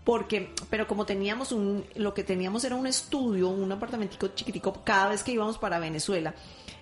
[0.03, 5.10] porque, pero como teníamos un, lo que teníamos era un estudio, un apartamentico chiquitico cada
[5.10, 6.34] vez que íbamos para Venezuela.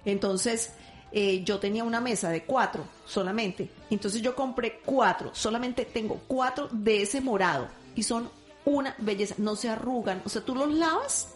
[0.05, 0.73] Entonces,
[1.11, 3.69] eh, yo tenía una mesa de cuatro solamente.
[3.89, 8.29] Entonces yo compré cuatro, solamente tengo cuatro de ese morado y son
[8.65, 11.35] una belleza, no se arrugan, o sea, tú los lavas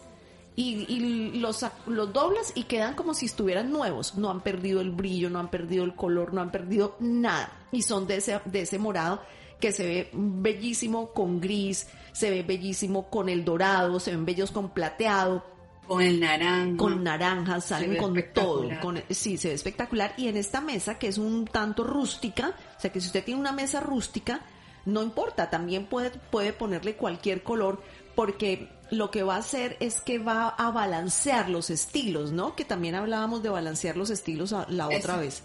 [0.56, 4.90] y, y los, los doblas y quedan como si estuvieran nuevos, no han perdido el
[4.90, 8.62] brillo, no han perdido el color, no han perdido nada y son de ese, de
[8.62, 9.20] ese morado
[9.60, 14.50] que se ve bellísimo con gris, se ve bellísimo con el dorado, se ven bellos
[14.50, 15.44] con plateado.
[15.86, 16.76] Con el naranja.
[16.76, 18.68] Con naranja, salen con todo.
[18.80, 20.14] Con, sí, se ve espectacular.
[20.16, 23.40] Y en esta mesa, que es un tanto rústica, o sea que si usted tiene
[23.40, 24.40] una mesa rústica,
[24.84, 27.80] no importa, también puede, puede ponerle cualquier color,
[28.14, 32.54] porque lo que va a hacer es que va a balancear los estilos, ¿no?
[32.54, 35.42] Que también hablábamos de balancear los estilos la otra vez.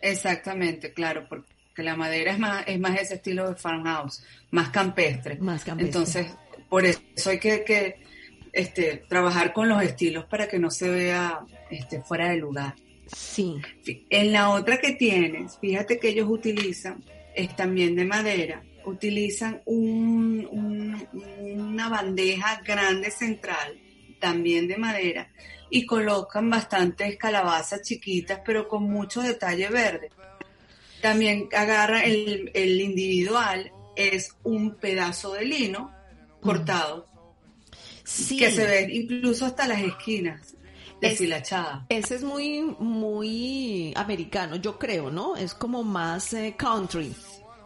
[0.00, 4.70] Exactamente, claro, porque que la madera es más, es más ese estilo de farmhouse, más
[4.70, 5.36] campestre.
[5.40, 5.86] Más campestre.
[5.86, 6.26] Entonces,
[6.68, 7.96] por eso hay que, que
[8.52, 12.74] este, trabajar con los estilos para que no se vea este, fuera de lugar.
[13.06, 13.60] Sí.
[14.10, 21.08] En la otra que tienes, fíjate que ellos utilizan, es también de madera, utilizan un,
[21.40, 23.78] una bandeja grande central,
[24.20, 25.28] también de madera,
[25.70, 30.10] y colocan bastantes calabazas chiquitas, pero con mucho detalle verde
[31.02, 35.92] también agarra el, individual, es un pedazo de lino
[36.40, 37.06] cortado,
[38.04, 40.54] que se ve incluso hasta las esquinas
[41.00, 41.82] deshilachadas.
[41.88, 45.36] ese es muy, muy americano, yo creo, ¿no?
[45.36, 47.12] Es como más eh, country.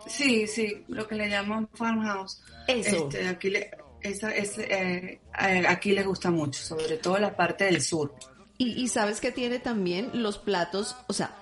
[0.07, 2.41] Sí, sí, lo que le llaman farmhouse.
[2.67, 3.09] Eso.
[3.09, 7.83] Este, aquí, le, esa, eh, eh, aquí les gusta mucho, sobre todo la parte del
[7.83, 8.15] sur.
[8.59, 11.37] Y, y sabes que tiene también los platos, o sea,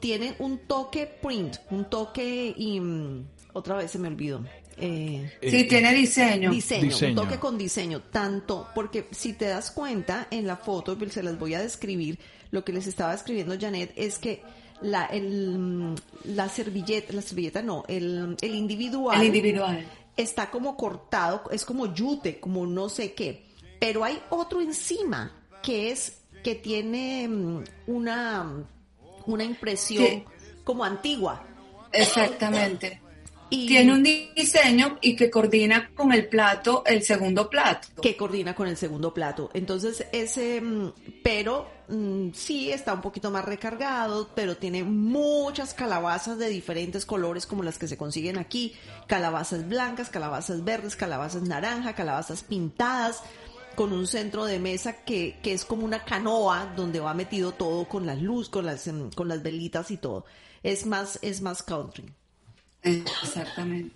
[0.00, 4.44] tiene un toque print, un toque y mm, otra vez se me olvidó.
[4.80, 6.50] Eh, sí, tiene diseño.
[6.50, 7.08] diseño.
[7.08, 11.22] un toque con diseño, tanto porque si te das cuenta en la foto, pues, se
[11.22, 12.18] las voy a describir,
[12.50, 14.42] lo que les estaba escribiendo Janet es que
[14.82, 19.20] la, el, mm, la servilleta, la servilleta no, el, el individual.
[19.20, 19.86] El individual.
[20.16, 23.44] Está como cortado, es como yute, como no sé qué,
[23.78, 28.64] pero hay otro encima que es que tiene mm, una
[29.28, 30.24] una impresión
[30.64, 31.44] como antigua.
[31.92, 33.00] Exactamente.
[33.50, 37.88] Y tiene un diseño y que coordina con el plato, el segundo plato.
[38.02, 39.50] Que coordina con el segundo plato.
[39.54, 46.38] Entonces, ese, mm, pero mm, sí está un poquito más recargado, pero tiene muchas calabazas
[46.38, 48.74] de diferentes colores como las que se consiguen aquí.
[49.06, 53.22] Calabazas blancas, calabazas verdes, calabazas naranja, calabazas pintadas
[53.74, 57.88] con un centro de mesa que, que es como una canoa donde va metido todo
[57.88, 60.24] con la luz, con las, em, con las velitas y todo.
[60.62, 62.04] Es más, es más country.
[62.82, 63.94] Exactamente.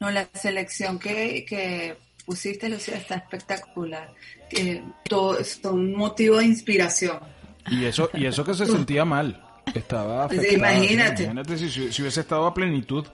[0.00, 4.12] No, la selección que, que pusiste, Lucía, está espectacular.
[4.50, 7.18] Eh, todo, son motivo de inspiración.
[7.70, 9.42] Y eso, y eso que se sentía mal.
[9.74, 11.24] Estaba Imagínate.
[11.24, 13.04] Imagínate si, si, hubiese estado a plenitud.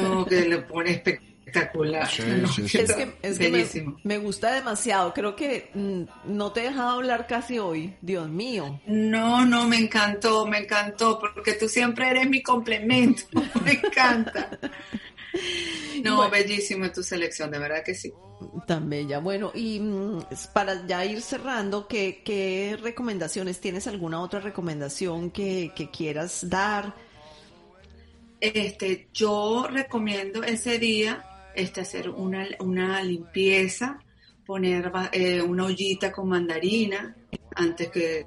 [0.00, 2.08] No, que le pone espectacular espectacular.
[3.22, 5.14] es que, me, gusta demasiado.
[5.14, 6.02] Creo que mm,
[6.36, 7.94] no te he dejado hablar casi hoy.
[8.00, 8.80] Dios mío.
[8.86, 13.24] No, no, me encantó, me encantó, porque tú siempre eres mi complemento.
[13.64, 14.50] me encanta.
[16.02, 18.10] No, bellísimo tu selección, de verdad que sí.
[18.66, 19.18] Tan bella.
[19.18, 20.20] Bueno, y mm,
[20.54, 23.60] para ya ir cerrando, ¿qué, ¿qué, recomendaciones?
[23.60, 26.94] ¿Tienes alguna otra recomendación que, que quieras dar?
[28.40, 33.98] Este, yo recomiendo ese día este, hacer una, una limpieza,
[34.44, 37.16] poner eh, una ollita con mandarina,
[37.54, 38.26] antes que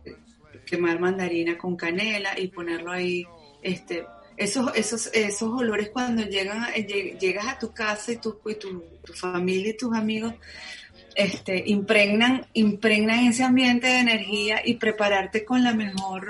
[0.65, 3.25] quemar mandarina con canela y ponerlo ahí,
[3.61, 4.05] este,
[4.37, 9.13] esos, esos, esos olores cuando llegan, llegas a tu casa y tu, y tu, tu,
[9.13, 10.33] familia y tus amigos,
[11.15, 16.27] este, impregnan, impregnan ese ambiente de energía y prepararte con la mejor,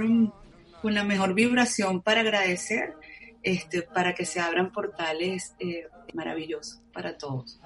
[0.82, 2.96] con la mejor vibración para agradecer,
[3.43, 7.60] este, para que se abran portales eh, maravilloso para todos.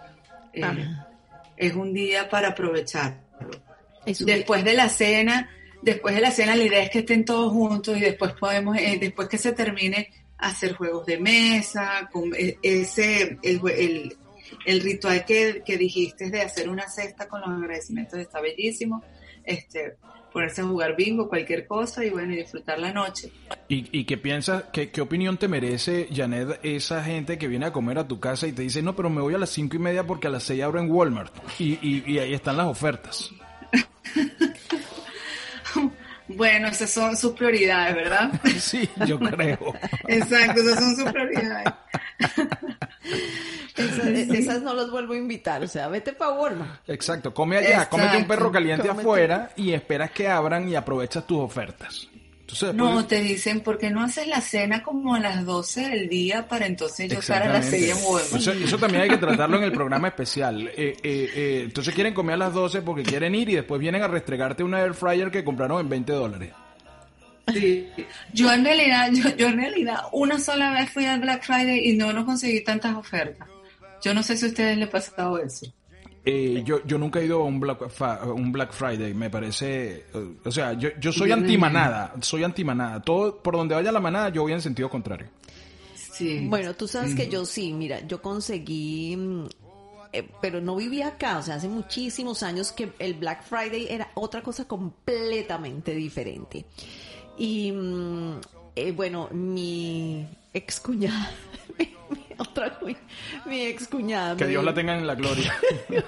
[0.54, 0.64] Eh,
[1.58, 3.22] es un día para aprovecharlo.
[4.06, 5.50] Después de la cena,
[5.82, 8.98] después de la cena la idea es que estén todos juntos y después podemos, eh,
[9.00, 14.18] después que se termine, hacer juegos de mesa, con e, ese, el,
[14.66, 19.04] el, ritual que, que dijiste de hacer una cesta con los agradecimientos está bellísimo.
[19.44, 19.98] Este,
[20.34, 23.32] ponerse a jugar bingo, cualquier cosa y bueno, y disfrutar la noche.
[23.70, 27.72] ¿Y, y qué piensas, qué, qué, opinión te merece, Janet, esa gente que viene a
[27.72, 29.80] comer a tu casa y te dice, no, pero me voy a las cinco y
[29.80, 33.32] media porque a las seis abro en Walmart y, y, y ahí están las ofertas?
[36.28, 38.32] Bueno, esas son sus prioridades, ¿verdad?
[38.60, 39.74] Sí, yo creo.
[40.08, 41.74] Exacto, esas son sus prioridades.
[43.76, 46.88] Esas, esas no los vuelvo a invitar, o sea, vete para Walmart.
[46.88, 47.98] Exacto, come allá, Exacto.
[47.98, 52.08] cómete un perro caliente Cómete- afuera y esperas que abran y aprovechas tus ofertas.
[52.42, 55.90] Entonces, No, después- te dicen, ¿por qué no haces la cena como a las 12
[55.90, 58.36] del día para entonces yo estar a las 6 en Walmart?
[58.36, 60.68] Eso, eso también hay que tratarlo en el programa especial.
[60.68, 64.04] Eh, eh, eh, entonces quieren comer a las 12 porque quieren ir y después vienen
[64.04, 66.52] a restregarte una air fryer que compraron en 20 dólares.
[67.52, 67.90] Sí.
[68.34, 71.98] Yo en realidad, yo, yo en realidad una sola vez fui al Black Friday y
[71.98, 73.48] no, no conseguí tantas ofertas.
[74.02, 75.66] Yo no sé si a ustedes les ha pasado eso.
[76.26, 80.06] Eh, yo, yo nunca he ido a un Black, fa- un Black Friday, me parece...
[80.14, 83.02] eh, o sea, yo, yo soy anti-manada, soy anti-manada.
[83.02, 85.28] Todo, por donde vaya la manada, yo voy en sentido contrario.
[85.96, 86.46] Sí.
[86.48, 89.46] Bueno, tú sabes que yo sí, mira, yo conseguí, mm,
[90.14, 94.12] eh, pero no vivía acá, o sea, hace muchísimos años que el Black Friday era
[94.14, 96.66] otra cosa completamente diferente.
[97.38, 98.40] Y mm,
[98.76, 101.32] eh, bueno, mi ex cuñada,
[102.38, 102.96] otra mi,
[103.46, 104.36] mi ex cuñada.
[104.36, 105.54] Que Dios la tenga en la gloria.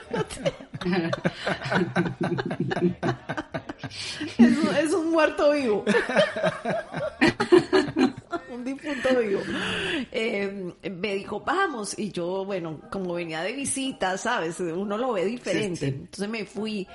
[4.38, 5.84] Es un, es un muerto vivo.
[8.52, 9.42] un difunto vivo.
[10.12, 12.00] Eh, me dijo, vamos.
[12.00, 14.60] Y yo, bueno, como venía de visita, ¿sabes?
[14.60, 15.88] Uno lo ve diferente.
[15.88, 15.98] Sí, sí.
[15.98, 16.88] Entonces me fui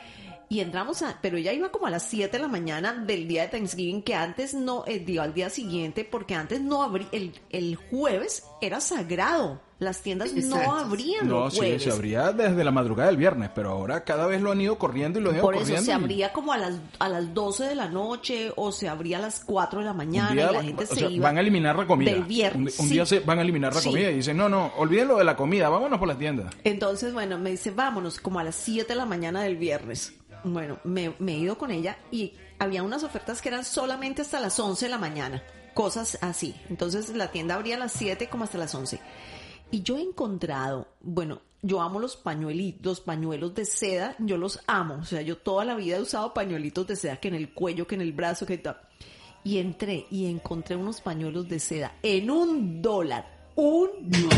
[0.52, 3.42] y entramos a, pero ella iba como a las 7 de la mañana del día
[3.42, 7.32] de Thanksgiving, que antes no, eh, digo, al día siguiente, porque antes no abría, el,
[7.50, 9.60] el jueves era sagrado.
[9.78, 11.84] Las tiendas no abrían No, los sí, jueves.
[11.84, 15.18] se abría desde la madrugada del viernes, pero ahora cada vez lo han ido corriendo
[15.18, 15.86] y lo han ido Por eso corriendo.
[15.86, 19.20] se abría como a las, a las 12 de la noche o se abría a
[19.22, 21.28] las 4 de la mañana día y la gente o se sea, iba.
[21.28, 22.10] van a eliminar la comida.
[22.12, 22.94] del viernes, Un, un sí.
[22.94, 23.88] día se van a eliminar la Sí.
[23.88, 26.52] comida y dicen, no, no, olviden lo de la comida, vámonos por las tiendas.
[26.64, 30.12] Entonces, bueno, me dice, vámonos, como a las 7 de la mañana del viernes.
[30.44, 34.40] Bueno, me, me he ido con ella y había unas ofertas que eran solamente hasta
[34.40, 35.42] las 11 de la mañana.
[35.74, 36.54] Cosas así.
[36.68, 39.00] Entonces, la tienda abría a las 7 como hasta las 11.
[39.70, 44.60] Y yo he encontrado, bueno, yo amo los pañuelitos, los pañuelos de seda, yo los
[44.66, 44.98] amo.
[45.00, 47.86] O sea, yo toda la vida he usado pañuelitos de seda, que en el cuello,
[47.86, 48.80] que en el brazo, que tal.
[49.44, 53.50] Y entré y encontré unos pañuelos de seda en un dólar.
[53.56, 53.90] Un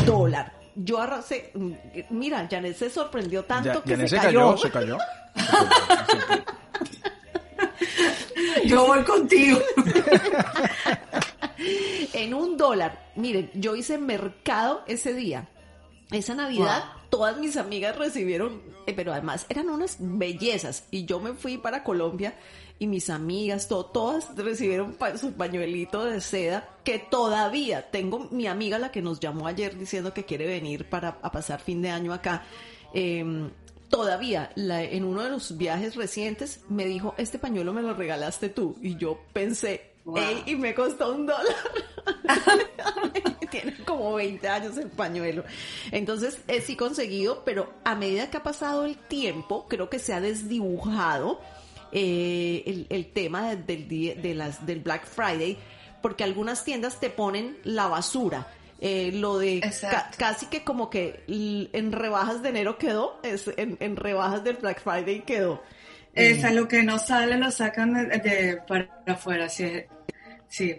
[0.06, 0.61] dólar.
[0.74, 1.50] Yo arrasé.
[1.54, 1.72] mm,
[2.10, 4.40] Mira, Janet se sorprendió tanto Ya, que Janet se, se cayó.
[4.40, 4.98] cayó, se cayó.
[8.64, 9.58] Yo voy contigo.
[12.12, 13.10] en un dólar.
[13.16, 15.48] Miren, yo hice mercado ese día.
[16.10, 20.86] Esa Navidad, todas mis amigas recibieron, eh, pero además eran unas bellezas.
[20.90, 22.34] Y yo me fui para Colombia
[22.82, 28.46] y mis amigas, to- todas recibieron pa- su pañuelito de seda que todavía tengo mi
[28.48, 31.90] amiga la que nos llamó ayer diciendo que quiere venir para a pasar fin de
[31.90, 32.42] año acá.
[32.94, 33.24] eh,
[33.88, 38.48] todavía la- en uno de los viajes recientes me dijo, este pañuelo me lo regalaste
[38.48, 38.76] tú.
[38.82, 40.16] Y yo pensé, Wow.
[40.16, 41.54] "Ey, y me costó un dólar.
[43.50, 45.44] Tiene como 20 años el pañuelo.
[45.90, 50.12] Entonces, eh, sí conseguido, pero a medida que ha pasado el tiempo, creo que se
[50.14, 51.40] ha desdibujado
[51.92, 55.58] eh, el, el tema de- del, día- de las, del Black Friday,
[56.00, 58.46] porque algunas tiendas te ponen la basura.
[58.80, 63.76] Eh, lo de ca- casi que como que en rebajas de enero quedó, es, en,
[63.78, 65.62] en rebajas del Black Friday quedó.
[66.14, 69.70] Esa, lo que no sale lo sacan de, de- para afuera, sí.
[70.48, 70.76] sí.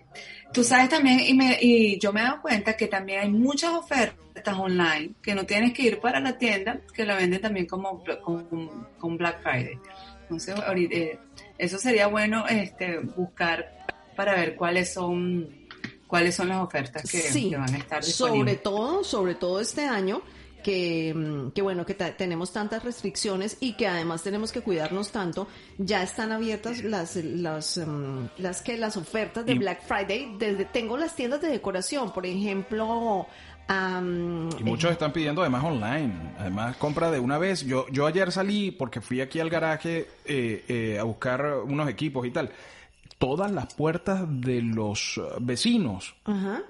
[0.51, 3.71] Tú sabes también, y, me, y yo me he dado cuenta que también hay muchas
[3.73, 8.03] ofertas online que no tienes que ir para la tienda, que la venden también como
[8.99, 9.79] con Black Friday.
[10.33, 11.19] Entonces, ahorita, eh,
[11.57, 15.63] eso sería bueno este, buscar para ver cuáles son
[16.07, 18.63] cuáles son las ofertas que, sí, que van a estar sobre disponibles.
[18.63, 20.21] todo, sobre todo este año
[20.63, 25.47] que, mm, que bueno, que tenemos tantas restricciones y que además tenemos que cuidarnos tanto,
[25.77, 30.97] ya están abiertas las las mm, las que las ofertas de Black Friday, desde tengo
[30.97, 33.27] las tiendas de decoración, por ejemplo,
[33.67, 36.13] am, Y muchos están pidiendo además online.
[36.39, 37.65] Además, compra de una vez.
[37.65, 42.25] Yo, yo ayer salí porque fui aquí al garaje eh, eh, a buscar unos equipos
[42.27, 42.49] y tal.
[43.19, 46.13] Todas las puertas de los eh, vecinos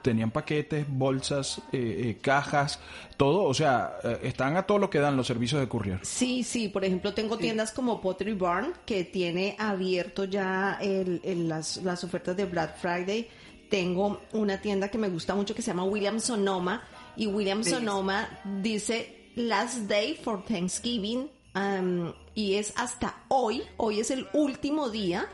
[0.03, 2.79] tenían paquetes, bolsas, eh, eh, cajas,
[3.17, 3.43] todo.
[3.45, 5.99] O sea, eh, están a todo lo que dan los servicios de courier.
[6.03, 11.47] Sí, sí, por ejemplo, tengo tiendas como Pottery Barn que tiene abierto ya el, el-
[11.49, 13.27] las, las ofertas de Black Friday.
[13.73, 16.83] Tengo una tienda que me gusta mucho que se llama William Sonoma
[17.17, 17.63] y William.
[17.63, 18.29] Sonoma
[18.61, 25.25] dice Last Day for Thanksgiving um, y es hasta hoy, hoy es el último día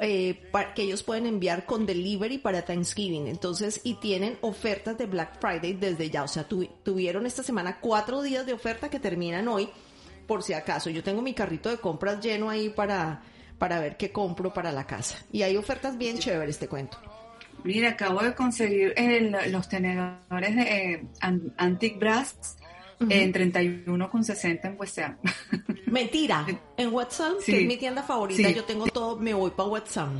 [0.00, 3.26] eh, que ellos pueden enviar con delivery para Thanksgiving.
[3.26, 6.22] Entonces, y tienen ofertas de Black Friday desde ya.
[6.22, 9.68] O sea, tuvi- tuvieron esta semana cuatro días de oferta que terminan hoy,
[10.28, 10.88] por si acaso.
[10.88, 13.24] Yo tengo mi carrito de compras lleno ahí para,
[13.58, 15.16] para ver qué compro para la casa.
[15.32, 16.96] Y hay ofertas bien chéveres, te cuento.
[17.64, 22.56] Mira, acabo de conseguir el- los tenedores de eh, An- Antique Brass
[23.08, 25.18] en 31,60 en WhatsApp.
[25.86, 26.46] Mentira.
[26.76, 27.52] En WhatsApp, Sí.
[27.52, 28.54] que es mi tienda favorita, Sí.
[28.54, 30.10] yo tengo todo, me voy para WhatsApp.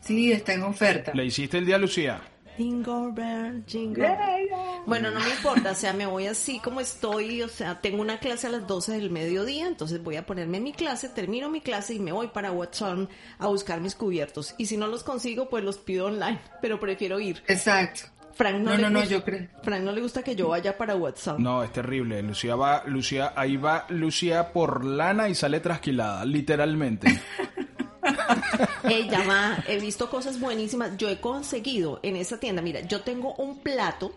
[0.00, 1.12] Sí, está en oferta.
[1.14, 2.20] ¿Le hiciste el día Lucía?
[2.56, 4.48] Jingle bell, jingle bell.
[4.86, 8.18] Bueno, no me importa, o sea, me voy así como estoy, o sea, tengo una
[8.18, 11.60] clase a las 12 del mediodía, entonces voy a ponerme en mi clase, termino mi
[11.60, 14.54] clase y me voy para WhatsApp a buscar mis cubiertos.
[14.58, 17.42] Y si no los consigo, pues los pido online, pero prefiero ir.
[17.48, 18.02] Exacto.
[18.34, 19.48] Frank no, No, le no, no, gusta- yo creo.
[19.62, 21.38] Frank no le gusta que yo vaya para WhatsApp.
[21.38, 22.22] No, es terrible.
[22.22, 27.08] Lucía va, Lucía, ahí va Lucía por lana y sale trasquilada, literalmente.
[28.84, 30.96] Ella va, he visto cosas buenísimas.
[30.96, 34.12] Yo he conseguido en esa tienda, mira, yo tengo un plato,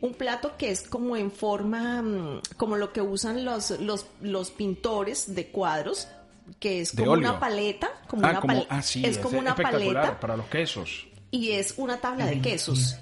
[0.00, 4.50] un plato que es como en forma, mm, como lo que usan los, los, los
[4.50, 6.08] pintores de cuadros,
[6.60, 9.54] que es como una paleta, como ah, una como, pal- ah, sí, es como una
[9.56, 11.06] paleta para los quesos.
[11.30, 12.96] y es una tabla de quesos.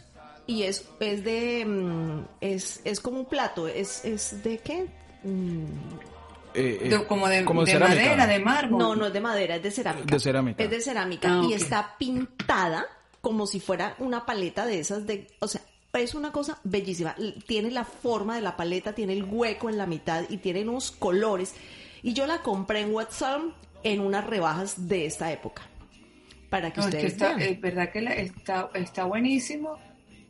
[0.46, 4.86] Y es, es de, mm, es, es como un plato, es, es de qué?
[6.54, 8.78] Eh, eh, De- como de, madera, de mármol.
[8.78, 10.06] No, no es de madera, es de cerámica.
[10.06, 10.62] De cerámica.
[10.64, 12.86] Es de cerámica Ah, y está pintada
[13.20, 15.60] como si fuera una paleta de esas de, o sea,
[15.94, 17.14] es una cosa bellísima.
[17.46, 20.90] Tiene la forma de la paleta, tiene el hueco en la mitad y tiene unos
[20.90, 21.54] colores.
[22.02, 23.42] Y yo la compré en WhatsApp
[23.84, 25.62] en unas rebajas de esta época.
[26.50, 27.40] Para que No, es que ustedes está, vean.
[27.52, 29.78] es verdad que la- está, está buenísimo.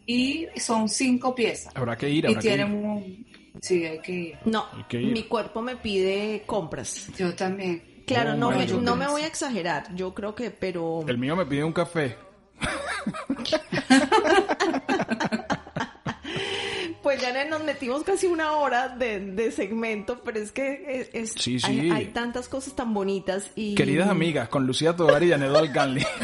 [0.04, 1.72] Y son cinco piezas.
[1.76, 2.84] Habrá que ir, Y habrá que tienen ir.
[2.84, 3.26] un...
[3.60, 4.38] Sí, hay que ir.
[4.44, 5.12] No, Hay que ir.
[5.12, 7.08] mi cuerpo me pide compras.
[7.18, 8.02] Yo también.
[8.06, 9.94] Claro, Oh, no, me, no me voy a exagerar.
[9.94, 11.04] Yo creo que, pero...
[11.06, 12.16] El mío me pide un café.
[17.02, 21.32] Pues ya nos metimos casi una hora de, de segmento, pero es que es, es-
[21.42, 21.66] Sí, sí.
[21.66, 26.06] Hay, hay tantas cosas tan bonitas y Queridas amigas, con Lucía Tovar y Janet Alcanli.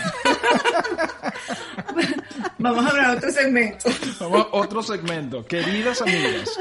[2.58, 3.88] Vamos a hablar otro segmento.
[4.20, 5.44] Vamos a otro segmento.
[5.46, 6.60] Queridas amigas.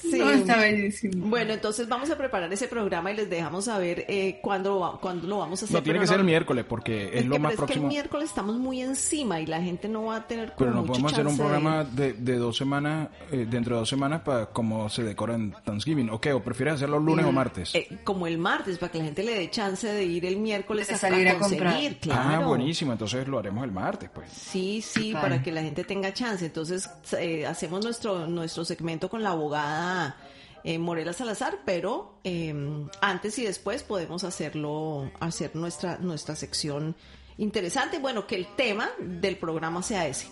[0.00, 0.18] Sí.
[0.18, 1.26] No, está bellísimo.
[1.28, 4.98] Bueno, entonces vamos a preparar ese programa y les dejamos saber eh, cuándo, lo va-
[5.00, 5.74] cuándo lo vamos a hacer.
[5.76, 7.72] No, tiene que ser el miércoles porque es es lo que, más pero es que
[7.74, 7.88] el próximo.
[7.88, 10.92] miércoles estamos muy encima y la gente no va a tener como Pero no mucho
[10.92, 14.88] podemos hacer un programa de, de dos semanas, eh, dentro de dos semanas, para como
[14.88, 16.10] se decora en Thanksgiving.
[16.10, 16.32] ¿O qué?
[16.32, 17.74] ¿O prefieres hacerlo lunes o martes?
[17.74, 20.90] eh, como el martes, para que la gente le dé chance de ir el miércoles
[20.92, 21.96] a, salir a conseguir, comprar.
[22.00, 22.44] claro.
[22.44, 22.92] Ah, buenísimo.
[22.92, 24.30] Entonces lo haremos el martes, pues.
[24.30, 26.44] Sí, sí, para que la gente tenga chance.
[26.46, 26.88] Entonces,
[27.18, 29.85] eh, hacemos nuestro, nuestro segmento con la abogada
[30.64, 32.52] eh, Morela Salazar, pero eh,
[33.00, 36.96] antes y después podemos hacerlo, hacer nuestra, nuestra sección
[37.38, 37.98] interesante.
[37.98, 40.28] Bueno, que el tema del programa sea ese.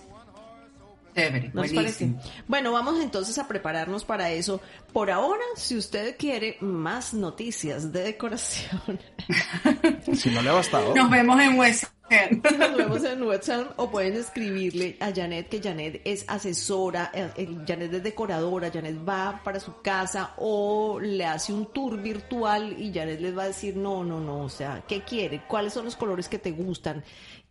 [1.14, 2.12] Chévere, ¿No les parece?
[2.48, 4.60] Bueno, vamos entonces a prepararnos para eso.
[4.92, 8.98] Por ahora, si usted quiere más noticias de decoración,
[10.14, 10.94] Si no le ha bastado.
[10.94, 12.44] Nos vemos en West End.
[12.58, 17.48] Nos vemos en WhatsApp o pueden escribirle a Janet, que Janet es asesora, eh, eh,
[17.66, 22.92] Janet es decoradora, Janet va para su casa o le hace un tour virtual y
[22.92, 25.42] Janet les va a decir, no, no, no, o sea, ¿qué quiere?
[25.48, 27.02] ¿Cuáles son los colores que te gustan?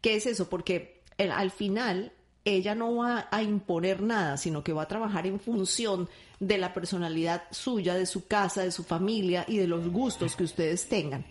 [0.02, 0.50] ¿Qué es eso?
[0.50, 2.12] Porque el- al final
[2.46, 6.74] ella no va a imponer nada, sino que va a trabajar en función de la
[6.74, 11.26] personalidad suya, de su casa, de su familia y de los gustos que ustedes tengan.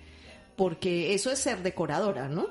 [0.57, 2.47] Porque eso es ser decoradora, ¿no?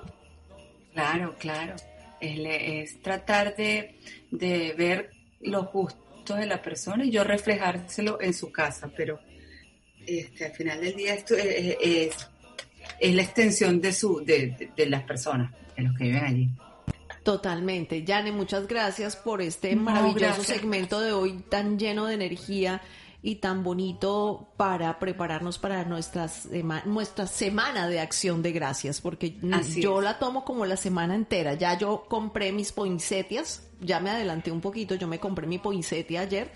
[0.93, 1.75] Claro, claro.
[2.19, 3.95] Es, tratar de,
[4.31, 5.09] ver
[5.39, 9.19] los gustos de la persona y yo reflejárselo en su casa, pero
[10.05, 12.27] este, al final del día esto es, es-
[13.15, 16.49] la extensión de, su, de las personas, de los que viven allí.
[17.23, 18.03] Totalmente.
[18.03, 22.81] Yane, muchas gracias por este maravilloso segmento de hoy tan lleno de energía
[23.23, 29.37] y tan bonito para prepararnos para nuestra, sema- nuestra semana de acción de gracias, porque
[29.53, 30.03] Así yo es.
[30.05, 31.53] la tomo como la semana entera.
[31.53, 36.21] Ya yo compré mis poinsettias, ya me adelanté un poquito, yo me compré mi poinsettia
[36.21, 36.51] ayer.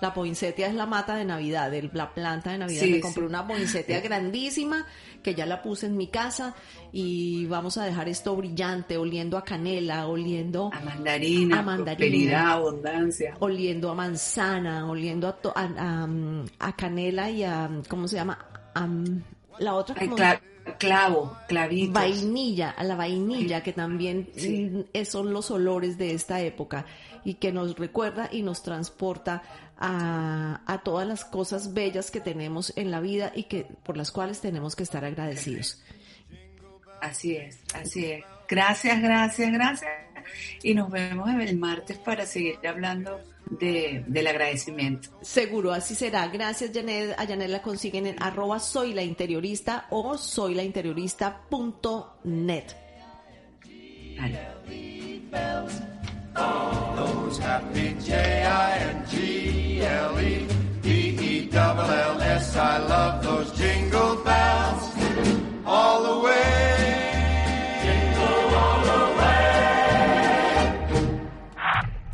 [0.00, 2.82] La poinsettia es la mata de Navidad, el- la planta de Navidad.
[2.82, 3.26] Sí, me compré sí.
[3.28, 4.86] una poinsettia grandísima
[5.22, 6.54] que ya la puse en mi casa
[6.92, 12.52] y vamos a dejar esto brillante, oliendo a canela, oliendo A mandarina, A mandarina.
[12.52, 13.34] abundancia.
[13.40, 16.08] oliendo a manzana, oliendo a, to- a, a,
[16.58, 18.38] a canela y a, ¿cómo se llama?
[19.58, 20.16] La otra como
[20.78, 21.92] clavo, clavitos.
[21.92, 24.70] vainilla, a la vainilla, que también Sí.
[24.70, 26.86] mm, eh, son los olores de esta época
[27.24, 29.42] y que nos recuerda y nos transporta
[29.80, 34.12] a, a todas las cosas bellas que tenemos en la vida y que por las
[34.12, 35.82] cuales tenemos que estar agradecidos.
[37.00, 38.24] Así es, así es.
[38.48, 39.90] Gracias, gracias, gracias.
[40.62, 43.20] Y nos vemos el martes para seguir hablando
[43.50, 45.10] de, del agradecimiento.
[45.22, 46.28] Seguro, así será.
[46.28, 47.18] Gracias, Janet.
[47.18, 52.64] A Janet la consiguen en arroba soy la interiorista o soy la interiorista.net.
[54.18, 55.99] Vale.
[56.34, 59.20] Those happy J-I-N-G-L-E-P-E
[62.56, 64.82] I love those jingle bells
[65.64, 66.60] all the way.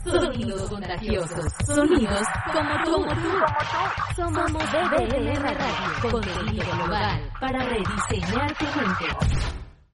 [0.05, 1.53] Sonidos contagiosos.
[1.67, 2.93] Sonidos como tú.
[2.93, 3.31] Como tú.
[4.15, 6.11] Somos BDM Radio.
[6.11, 9.66] Contenido global para rediseñar tu mente.